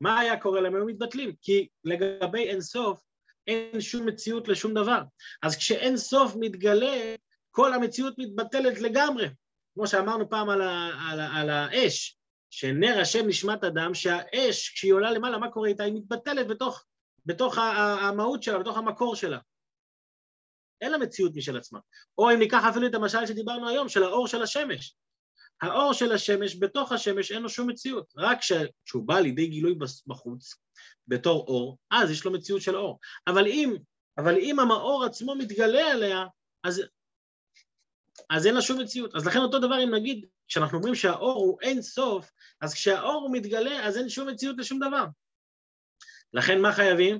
מה 0.01 0.21
היה 0.21 0.41
קורה 0.41 0.61
להם? 0.61 0.75
היו 0.75 0.87
מתבטלים, 0.87 1.35
כי 1.43 1.69
לגבי 1.85 2.49
אינסוף 2.49 3.01
אין 3.47 3.81
שום 3.81 4.07
מציאות 4.07 4.49
לשום 4.49 4.75
דבר. 4.75 5.03
אז 5.43 5.57
כשאינסוף 5.57 6.37
מתגלה, 6.41 7.15
כל 7.51 7.73
המציאות 7.75 8.15
מתבטלת 8.19 8.81
לגמרי. 8.81 9.29
כמו 9.75 9.87
שאמרנו 9.87 10.31
פעם 10.31 10.49
על, 10.49 10.63
ה, 10.63 10.91
על, 11.11 11.21
ה, 11.21 11.41
על 11.41 11.51
האש, 11.51 12.19
שנר 12.51 12.99
השם 13.01 13.29
נשמת 13.29 13.65
אדם, 13.65 13.95
שהאש, 13.95 14.73
כשהיא 14.75 14.93
עולה 14.93 15.11
למעלה, 15.11 15.39
מה 15.39 15.51
קורה 15.51 15.69
איתה? 15.69 15.83
היא 15.83 15.95
מתבטלת 15.95 16.47
בתוך, 16.47 16.85
בתוך 17.27 17.59
המהות 17.59 18.43
שלה, 18.43 18.59
בתוך 18.59 18.79
המקור 18.79 19.17
שלה. 19.17 19.39
אין 20.83 20.93
לה 20.93 20.99
מציאות 20.99 21.33
משל 21.37 21.57
עצמה. 21.57 21.79
או 22.19 22.31
אם 22.31 22.39
ניקח 22.39 22.63
אפילו 22.71 22.87
את 22.87 22.95
המשל 22.95 23.27
שדיברנו 23.27 23.69
היום, 23.69 23.89
של 23.89 24.03
האור 24.03 24.29
של 24.29 24.43
השמש. 24.43 24.95
האור 25.63 25.93
של 25.93 26.13
השמש, 26.13 26.57
בתוך 26.57 26.93
השמש 26.93 27.33
אין 27.33 27.43
לו 27.43 27.49
שום 27.49 27.71
מציאות. 27.71 28.13
רק 28.17 28.39
כשהוא 28.85 29.07
בא 29.07 29.19
לידי 29.19 29.47
גילוי 29.47 29.75
בחוץ, 30.07 30.55
בתור 31.09 31.47
אור, 31.49 31.79
אז 31.91 32.11
יש 32.11 32.25
לו 32.25 32.33
מציאות 32.33 32.63
של 32.63 32.77
אור. 32.77 32.99
אבל 33.27 33.47
אם, 33.47 33.75
אבל 34.19 34.37
אם 34.37 34.61
המאור 34.61 35.05
עצמו 35.05 35.35
מתגלה 35.35 35.91
עליה, 35.91 36.25
אז, 36.65 36.83
אז 38.31 38.47
אין 38.47 38.55
לה 38.55 38.63
שום 38.63 38.81
מציאות. 38.81 39.15
אז 39.15 39.27
לכן 39.27 39.39
אותו 39.39 39.59
דבר 39.59 39.85
אם 39.85 39.95
נגיד, 39.95 40.27
כשאנחנו 40.49 40.79
אומרים 40.79 40.95
שהאור 40.95 41.35
הוא 41.35 41.59
אין 41.61 41.83
סוף, 41.83 42.31
אז 42.61 42.75
כשהאור 42.75 43.23
הוא 43.23 43.33
מתגלה, 43.33 43.87
אז 43.87 43.97
אין 43.97 44.09
שום 44.09 44.29
מציאות 44.29 44.57
לשום 44.59 44.79
דבר. 44.79 45.05
לכן 46.33 46.61
מה 46.61 46.73
חייבים? 46.73 47.19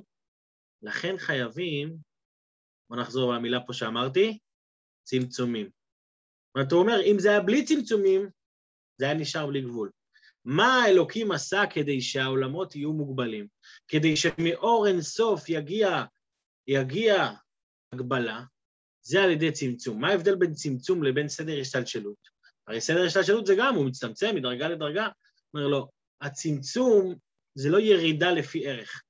לכן 0.81 1.17
חייבים, 1.17 1.95
בוא 2.89 2.97
נחזור 2.97 3.33
למילה 3.33 3.59
פה 3.59 3.73
שאמרתי, 3.73 4.37
צמצומים. 5.03 5.65
זאת 5.65 6.55
אומרת, 6.55 6.71
הוא 6.71 6.81
אומר, 6.81 7.01
אם 7.01 7.19
זה 7.19 7.29
היה 7.29 7.41
בלי 7.41 7.65
צמצומים, 7.65 8.29
זה 8.97 9.05
היה 9.05 9.13
נשאר 9.13 9.47
בלי 9.47 9.61
גבול. 9.61 9.91
מה 10.45 10.83
האלוקים 10.83 11.31
עשה 11.31 11.63
כדי 11.69 12.01
שהעולמות 12.01 12.75
יהיו 12.75 12.93
מוגבלים? 12.93 13.47
כדי 13.87 14.15
שמאור 14.15 14.87
אינסוף 14.87 15.49
יגיע, 15.49 16.03
יגיע 16.67 17.31
הגבלה, 17.93 18.43
זה 19.01 19.23
על 19.23 19.31
ידי 19.31 19.51
צמצום. 19.51 20.01
מה 20.01 20.09
ההבדל 20.09 20.35
בין 20.35 20.53
צמצום 20.53 21.03
לבין 21.03 21.29
סדר 21.29 21.59
השתלשלות? 21.59 22.29
הרי 22.67 22.81
סדר 22.81 23.05
השתלשלות 23.05 23.45
זה 23.45 23.55
גם, 23.57 23.75
הוא 23.75 23.85
מצטמצם 23.85 24.35
מדרגה 24.35 24.67
לדרגה. 24.67 25.07
אומר 25.53 25.67
לו, 25.67 25.89
הצמצום 26.21 27.15
זה 27.55 27.69
לא 27.69 27.79
ירידה 27.79 28.31
לפי 28.31 28.67
ערך. 28.67 29.03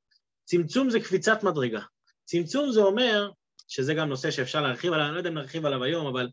צמצום 0.46 0.90
זה 0.90 1.00
קפיצת 1.00 1.44
מדרגה. 1.44 1.82
צמצום 2.26 2.72
זה 2.72 2.80
אומר, 2.80 3.32
שזה 3.68 3.94
גם 3.94 4.10
נושא 4.10 4.32
שאפשר 4.32 4.62
להרחיב 4.62 4.94
עליו, 4.94 5.06
אני 5.06 5.14
לא 5.14 5.18
יודע 5.18 5.30
אם 5.30 5.38
נרחיב 5.38 5.66
עליו 5.66 5.84
היום, 5.84 6.08
אבל 6.08 6.30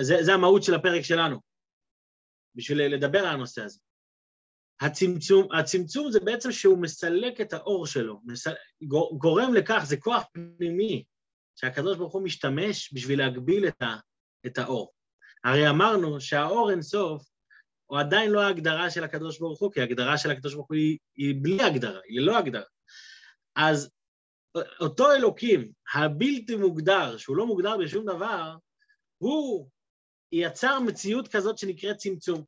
זה, 0.00 0.16
זה 0.22 0.34
המהות 0.34 0.62
של 0.62 0.74
הפרק 0.74 1.02
שלנו, 1.02 1.40
בשביל 2.54 2.94
לדבר 2.94 3.18
על 3.18 3.34
הנושא 3.34 3.62
הזה. 3.62 3.78
הצמצום, 4.80 5.52
הצמצום 5.52 6.10
זה 6.10 6.20
בעצם 6.20 6.52
שהוא 6.52 6.78
מסלק 6.78 7.40
את 7.40 7.52
האור 7.52 7.86
שלו, 7.86 8.20
מסל... 8.24 8.52
גורם 9.18 9.54
לכך, 9.54 9.82
זה 9.86 9.96
כוח 9.96 10.22
פנימי 10.32 11.04
שהקדוש 11.56 11.96
ברוך 11.96 12.12
הוא 12.12 12.22
משתמש 12.22 12.94
בשביל 12.94 13.18
להגביל 13.18 13.68
את, 13.68 13.82
ה... 13.82 13.96
את 14.46 14.58
האור. 14.58 14.92
הרי 15.44 15.70
אמרנו 15.70 16.20
שהאור 16.20 16.70
אינסוף 16.70 17.22
הוא 17.86 17.98
עדיין 17.98 18.30
לא 18.30 18.40
ההגדרה 18.40 18.90
של 18.90 19.04
הקדוש 19.04 19.38
ברוך 19.38 19.60
הוא, 19.60 19.72
כי 19.72 19.80
ההגדרה 19.80 20.18
של 20.18 20.30
הקדוש 20.30 20.54
ברוך 20.54 20.68
הוא 20.68 20.76
היא, 20.76 20.98
היא 21.16 21.34
בלי 21.42 21.62
הגדרה, 21.62 22.00
היא 22.04 22.20
ללא 22.20 22.38
הגדרה. 22.38 22.62
אז 23.56 23.90
אותו 24.80 25.12
אלוקים, 25.12 25.72
הבלתי 25.94 26.56
מוגדר, 26.56 27.16
שהוא 27.16 27.36
לא 27.36 27.46
מוגדר 27.46 27.76
בשום 27.76 28.06
דבר, 28.06 28.56
הוא 29.18 29.68
יצר 30.32 30.80
מציאות 30.80 31.28
כזאת 31.28 31.58
שנקראת 31.58 31.96
צמצום, 31.96 32.44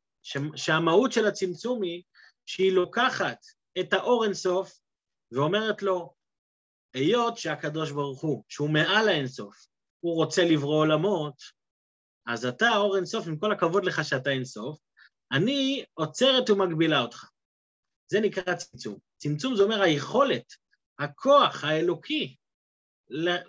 שהמהות 0.55 1.11
של 1.11 1.27
הצמצום 1.27 1.83
היא 1.83 2.03
שהיא 2.45 2.71
לוקחת 2.71 3.37
את 3.79 3.93
האור 3.93 4.25
אינסוף 4.25 4.79
ואומרת 5.31 5.81
לו, 5.81 6.13
היות 6.93 7.37
שהקדוש 7.37 7.91
ברוך 7.91 8.21
הוא, 8.21 8.43
שהוא 8.49 8.69
מעל 8.69 9.09
האינסוף, 9.09 9.67
הוא 9.99 10.15
רוצה 10.15 10.43
לברוא 10.45 10.79
עולמות, 10.79 11.41
אז 12.27 12.45
אתה 12.45 12.69
אור 12.75 12.95
אינסוף, 12.97 13.27
עם 13.27 13.37
כל 13.37 13.51
הכבוד 13.51 13.85
לך 13.85 14.03
שאתה 14.03 14.29
אינסוף, 14.29 14.79
אני 15.31 15.85
עוצרת 15.93 16.49
ומגבילה 16.49 17.01
אותך. 17.01 17.29
זה 18.11 18.19
נקרא 18.19 18.55
צמצום. 18.55 18.97
צמצום 19.17 19.55
זה 19.55 19.63
אומר 19.63 19.81
היכולת, 19.81 20.53
הכוח 20.99 21.63
האלוקי 21.63 22.35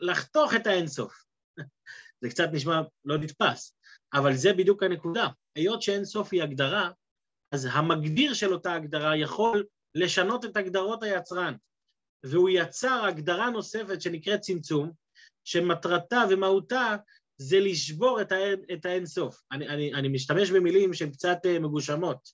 לחתוך 0.00 0.54
את 0.54 0.66
האינסוף. 0.66 1.24
זה 2.20 2.30
קצת 2.30 2.48
נשמע 2.52 2.80
לא 3.04 3.18
נתפס, 3.18 3.76
אבל 4.14 4.34
זה 4.34 4.52
בדיוק 4.52 4.82
הנקודה. 4.82 5.28
היות 5.54 5.82
שאינסוף 5.82 6.28
היא 6.32 6.42
הגדרה, 6.42 6.90
אז 7.52 7.68
המגדיר 7.72 8.34
של 8.34 8.52
אותה 8.52 8.74
הגדרה 8.74 9.16
יכול 9.16 9.64
לשנות 9.94 10.44
את 10.44 10.56
הגדרות 10.56 11.02
היצרן. 11.02 11.54
והוא 12.24 12.50
יצר 12.52 13.04
הגדרה 13.04 13.50
נוספת 13.50 14.02
שנקראת 14.02 14.40
צמצום, 14.40 14.92
שמטרתה 15.44 16.22
ומהותה 16.30 16.96
זה 17.36 17.60
לשבור 17.60 18.20
את, 18.72 18.84
האינסוף. 18.84 19.42
אני, 19.52 19.68
אני, 19.68 19.94
אני 19.94 20.08
משתמש 20.08 20.50
במילים 20.50 20.94
שהן 20.94 21.10
קצת 21.10 21.38
אה, 21.46 21.58
מגושמות, 21.58 22.28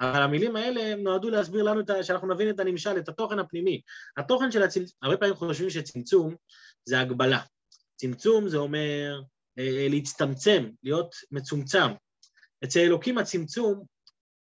אבל 0.00 0.22
המילים 0.22 0.56
האלה 0.56 0.96
נועדו 0.96 1.30
להסביר 1.30 1.62
לנו, 1.62 1.80
את, 1.80 1.90
שאנחנו 2.02 2.34
נבין 2.34 2.50
את 2.50 2.60
הנמשל, 2.60 2.98
את 2.98 3.08
התוכן 3.08 3.38
הפנימי. 3.38 3.80
התוכן 4.16 4.50
של 4.50 4.62
הצמצום, 4.62 4.96
הרבה 5.02 5.16
פעמים 5.16 5.34
חושבים 5.34 5.70
שצמצום 5.70 6.34
זה 6.84 7.00
הגבלה. 7.00 7.40
צמצום 7.96 8.48
זה 8.48 8.56
אומר 8.56 9.22
אה, 9.58 9.64
אה, 9.64 9.86
להצטמצם, 9.90 10.70
להיות 10.82 11.14
מצומצם. 11.30 11.88
אצל 12.64 12.80
אלוקים 12.80 13.18
הצמצום 13.18 13.84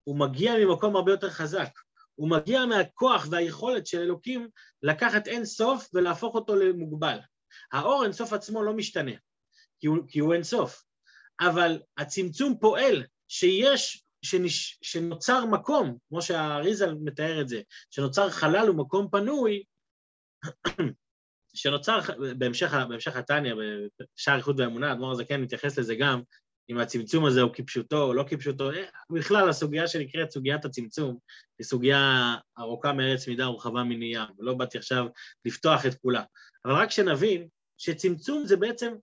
הוא 0.03 0.19
מגיע 0.19 0.53
ממקום 0.57 0.95
הרבה 0.95 1.11
יותר 1.11 1.29
חזק. 1.29 1.69
הוא 2.15 2.29
מגיע 2.29 2.65
מהכוח 2.65 3.27
והיכולת 3.31 3.87
של 3.87 3.99
אלוקים 3.99 4.49
לקחת 4.83 5.27
אין 5.27 5.45
סוף 5.45 5.89
ולהפוך 5.93 6.35
אותו 6.35 6.55
למוגבל. 6.55 7.17
האור 7.71 8.03
אין 8.03 8.11
סוף 8.11 8.33
עצמו 8.33 8.63
לא 8.63 8.73
משתנה, 8.73 9.11
כי 9.79 9.87
הוא, 9.87 9.97
כי 10.07 10.19
הוא 10.19 10.33
אין 10.33 10.43
סוף, 10.43 10.83
אבל 11.41 11.81
הצמצום 11.97 12.57
פועל 12.59 13.03
שיש, 13.27 14.02
שנש, 14.23 14.79
שנוצר 14.81 15.45
מקום, 15.45 15.97
כמו 16.09 16.21
שהאריזל 16.21 16.93
מתאר 16.93 17.41
את 17.41 17.47
זה, 17.47 17.61
שנוצר 17.91 18.29
חלל 18.29 18.69
ומקום 18.69 19.07
פנוי, 19.11 19.63
שנוצר, 21.55 21.99
בהמשך, 22.37 22.73
בהמשך 22.89 23.15
התניא, 23.15 23.53
בשער 24.17 24.37
איחוד 24.37 24.59
והאמונה, 24.59 24.91
אדמו"ר 24.91 25.11
הזקן 25.11 25.41
מתייחס 25.41 25.79
לזה 25.79 25.95
גם, 25.95 26.21
אם 26.69 26.77
הצמצום 26.77 27.25
הזה 27.25 27.41
הוא 27.41 27.53
כפשוטו 27.53 28.03
או 28.03 28.13
לא 28.13 28.23
כפשוטו, 28.27 28.71
אה, 28.71 28.85
בכלל 29.09 29.49
הסוגיה 29.49 29.87
שנקראת 29.87 30.31
סוגיית 30.31 30.65
הצמצום 30.65 31.17
היא 31.59 31.65
סוגיה 31.65 32.35
ארוכה 32.59 32.93
מארץ 32.93 33.27
מידה 33.27 33.49
ורחבה 33.49 33.83
מנייר, 33.83 34.25
ולא 34.39 34.53
באתי 34.53 34.77
עכשיו 34.77 35.05
לפתוח 35.45 35.85
את 35.85 35.93
כולה. 35.93 36.23
אבל 36.65 36.73
רק 36.73 36.91
שנבין 36.91 37.47
שצמצום 37.77 38.45
זה 38.45 38.57
בעצם 38.57 38.93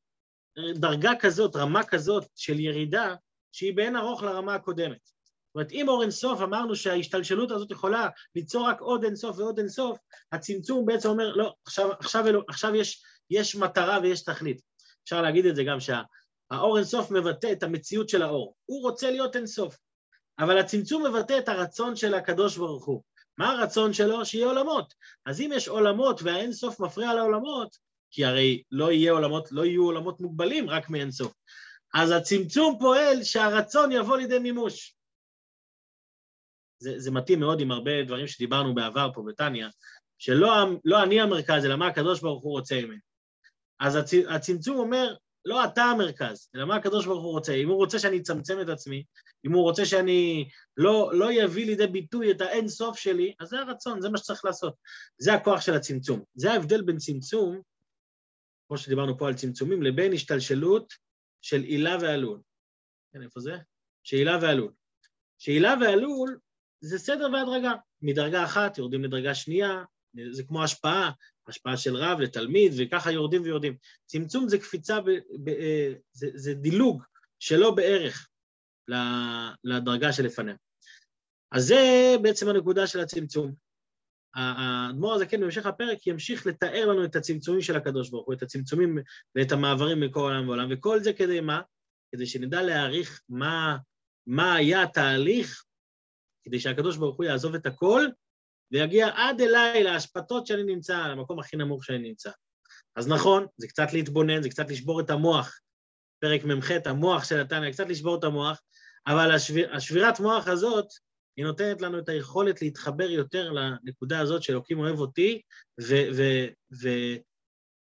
דרגה 0.74 1.12
כזאת, 1.20 1.56
רמה 1.56 1.85
כזאת 1.85 2.24
של 2.37 2.61
ירידה, 2.61 3.14
שהיא 3.52 3.76
באין 3.76 3.96
ארוך 3.96 4.22
לרמה 4.22 4.54
הקודמת. 4.54 4.98
זאת 5.04 5.54
אומרת, 5.54 5.72
אם 5.72 5.88
אור 5.88 6.02
אינסוף 6.02 6.40
אמרנו 6.40 6.76
שההשתלשלות 6.76 7.50
הזאת 7.50 7.70
יכולה 7.70 8.08
ליצור 8.34 8.68
רק 8.68 8.80
עוד 8.80 9.04
אינסוף 9.04 9.38
ועוד 9.38 9.58
אינסוף, 9.58 9.98
הצמצום 10.32 10.86
בעצם 10.86 11.08
אומר, 11.08 11.32
לא, 11.36 11.54
עכשיו, 11.66 11.92
עכשיו, 11.92 12.24
עכשיו 12.48 12.74
יש, 12.74 13.02
יש 13.30 13.56
מטרה 13.56 13.98
ויש 14.02 14.24
תכלית. 14.24 14.60
אפשר 15.04 15.22
להגיד 15.22 15.46
את 15.46 15.56
זה 15.56 15.64
גם 15.64 15.80
שה... 15.80 16.02
האור 16.50 16.76
אינסוף 16.76 17.10
מבטא 17.10 17.52
את 17.52 17.62
המציאות 17.62 18.08
של 18.08 18.22
האור. 18.22 18.54
הוא 18.66 18.82
רוצה 18.82 19.10
להיות 19.10 19.36
אינסוף. 19.36 19.76
אבל 20.38 20.58
הצמצום 20.58 21.06
מבטא 21.06 21.38
את 21.38 21.48
הרצון 21.48 21.96
של 21.96 22.14
הקדוש 22.14 22.56
ברוך 22.56 22.84
הוא. 22.84 23.02
מה 23.38 23.50
הרצון 23.50 23.92
שלו? 23.92 24.24
שיהיה 24.24 24.46
עולמות. 24.46 24.94
אז 25.26 25.40
אם 25.40 25.50
יש 25.54 25.68
עולמות 25.68 26.22
והאינסוף 26.22 26.80
מפריע 26.80 27.14
לעולמות, 27.14 27.76
כי 28.10 28.24
הרי 28.24 28.62
לא 28.70 28.92
יהיה 28.92 29.12
עולמות, 29.12 29.52
לא 29.52 29.64
יהיו 29.64 29.84
עולמות 29.84 30.20
מוגבלים 30.20 30.70
רק 30.70 30.90
מאינסוף. 30.90 31.32
אז 31.94 32.11
הצמצום 32.11 32.76
פועל 32.81 33.22
שהרצון 33.22 33.92
יבוא 33.92 34.16
לידי 34.16 34.38
מימוש. 34.38 34.96
זה, 36.79 36.98
זה 36.98 37.11
מתאים 37.11 37.40
מאוד 37.40 37.61
עם 37.61 37.70
הרבה 37.70 38.05
דברים 38.07 38.26
שדיברנו 38.26 38.74
בעבר 38.74 39.11
פה 39.14 39.22
בטניה, 39.26 39.68
שלא 40.18 40.48
לא 40.85 41.03
אני 41.03 41.20
המרכז, 41.20 41.64
אלא 41.64 41.76
מה 41.76 41.87
הקדוש 41.87 42.20
ברוך 42.20 42.42
הוא 42.42 42.53
רוצה 42.53 42.81
ממני. 42.83 42.98
אז 43.81 43.96
הצ, 43.96 44.11
הצמצום 44.29 44.79
אומר, 44.79 45.14
לא 45.44 45.64
אתה 45.64 45.83
המרכז, 45.83 46.48
אלא 46.55 46.64
מה 46.64 46.76
הקדוש 46.76 47.07
ברוך 47.07 47.24
הוא 47.24 47.33
רוצה. 47.33 47.55
אם 47.55 47.68
הוא 47.68 47.76
רוצה 47.76 47.98
שאני 47.98 48.18
אצמצם 48.18 48.61
את 48.61 48.68
עצמי, 48.68 49.05
אם 49.46 49.53
הוא 49.53 49.62
רוצה 49.62 49.87
שאני 49.87 50.48
לא, 50.76 51.11
לא 51.14 51.33
יביא 51.33 51.66
לידי 51.66 51.87
ביטוי 51.87 52.31
את 52.31 52.40
האין 52.40 52.68
סוף 52.68 52.98
שלי, 52.98 53.35
אז 53.40 53.48
זה 53.48 53.59
הרצון, 53.59 54.00
זה 54.00 54.11
מה 54.11 54.18
שצריך 54.18 54.44
לעשות. 54.44 54.74
זה 55.18 55.35
הכוח 55.35 55.61
של 55.61 55.74
הצמצום. 55.74 56.22
זה 56.35 56.53
ההבדל 56.53 56.83
בין 56.83 56.96
צמצום, 56.96 57.61
כמו 58.68 58.79
שדיברנו 58.79 59.18
פה 59.18 59.29
על 59.29 59.35
צמצומים, 59.35 59.83
לבין 59.83 60.12
השתלשלות 60.12 60.94
של 61.42 61.61
עילה 61.61 61.96
ועלול. 62.00 62.40
כן, 63.12 63.22
איפה 63.22 63.40
זה? 63.40 63.57
שעילה 64.03 64.38
ועלול. 64.42 64.72
שעילה 65.38 65.74
ועלול 65.81 66.38
זה 66.81 66.98
סדר 66.98 67.29
והדרגה. 67.33 67.72
מדרגה 68.03 68.44
אחת 68.44 68.79
יורדים 68.79 69.05
לדרגה 69.05 69.35
שנייה, 69.35 69.85
זה 70.31 70.42
כמו 70.42 70.64
השפעה, 70.64 71.11
השפעה 71.46 71.76
של 71.76 71.96
רב 71.96 72.20
לתלמיד, 72.20 72.72
וככה 72.79 73.12
יורדים 73.12 73.42
ויורדים. 73.42 73.76
צמצום 74.07 74.48
זה 74.48 74.59
קפיצה, 74.59 75.00
ב, 75.00 75.11
ב, 75.44 75.48
אה, 75.48 75.92
זה, 76.12 76.31
זה 76.35 76.55
דילוג 76.55 77.03
שלא 77.38 77.70
בערך 77.70 78.29
לדרגה 79.64 80.12
שלפניה. 80.12 80.55
אז 81.53 81.64
זה 81.64 82.14
בעצם 82.22 82.48
הנקודה 82.48 82.87
של 82.87 83.00
הצמצום. 83.00 83.55
האדמו"ר 84.34 85.14
הזה 85.14 85.26
כן 85.26 85.40
בהמשך 85.40 85.66
הפרק 85.66 86.06
ימשיך 86.06 86.46
לתאר 86.46 86.86
לנו 86.86 87.04
את 87.04 87.16
הצמצומים 87.16 87.62
של 87.62 87.76
הקדוש 87.76 88.10
ברוך 88.10 88.26
הוא, 88.26 88.34
את 88.34 88.42
הצמצומים 88.42 88.98
ואת 89.34 89.52
המעברים 89.52 90.00
מכל 90.00 90.20
עולם 90.20 90.48
ועולם, 90.48 90.68
וכל 90.70 91.00
זה 91.00 91.12
כדי 91.12 91.40
מה? 91.40 91.60
כדי 92.12 92.26
שנדע 92.26 92.62
להעריך 92.62 93.22
מה, 93.28 93.76
מה 94.26 94.54
היה 94.54 94.82
התהליך, 94.82 95.64
כדי 96.44 96.60
שהקדוש 96.60 96.96
ברוך 96.96 97.16
הוא 97.16 97.24
יעזוב 97.24 97.54
את 97.54 97.66
הכל 97.66 98.06
ויגיע 98.72 99.08
עד 99.14 99.40
אליי, 99.40 99.82
להשפטות 99.82 100.46
שאני 100.46 100.62
נמצא, 100.62 101.06
למקום 101.08 101.38
הכי 101.38 101.56
נמוך 101.56 101.84
שאני 101.84 101.98
נמצא. 101.98 102.30
אז 102.96 103.08
נכון, 103.08 103.46
זה 103.56 103.68
קצת 103.68 103.92
להתבונן, 103.92 104.42
זה 104.42 104.48
קצת 104.48 104.70
לשבור 104.70 105.00
את 105.00 105.10
המוח. 105.10 105.60
פרק 106.20 106.44
מ"ח, 106.44 106.70
המוח 106.84 107.24
של 107.24 107.40
התניא, 107.40 107.72
קצת 107.72 107.88
לשבור 107.88 108.18
את 108.18 108.24
המוח, 108.24 108.60
אבל 109.06 109.34
השביר, 109.34 109.76
השבירת 109.76 110.20
מוח 110.20 110.48
הזאת, 110.48 110.86
היא 111.40 111.46
נותנת 111.46 111.81
לנו 111.81 111.98
את 111.98 112.09
היכולת 112.09 112.62
להתחבר 112.62 113.11
יותר 113.11 113.53
לנקודה 113.53 114.20
הזאת 114.20 114.42
שאלוקים 114.42 114.79
אוהב 114.79 114.98
אותי 114.98 115.42
ו- 115.81 116.09
ו- 116.16 116.48
ו- 116.83 117.16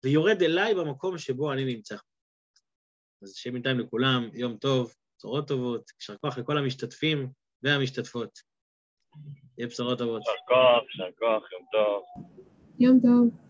ויורד 0.03 0.41
אליי 0.41 0.75
במקום 0.75 1.17
שבו 1.17 1.53
אני 1.53 1.65
נמצא. 1.65 1.95
אז 3.21 3.33
שיהיה 3.33 3.53
בינתיים 3.53 3.79
לכולם, 3.79 4.29
יום 4.33 4.57
טוב, 4.57 4.93
בשורות 5.17 5.47
טובות, 5.47 5.91
יישר 5.99 6.17
כוח 6.17 6.37
לכל 6.37 6.57
המשתתפים 6.57 7.29
והמשתתפות. 7.63 8.39
יהיה 9.57 9.67
בשורות 9.67 9.97
טובות. 9.97 10.21
יישר 10.21 10.41
כוח, 10.47 10.83
יישר 10.83 11.17
כוח, 11.19 11.51
יום 11.51 11.65
טוב. 11.71 12.03
יום 12.79 12.99
טוב. 13.01 13.49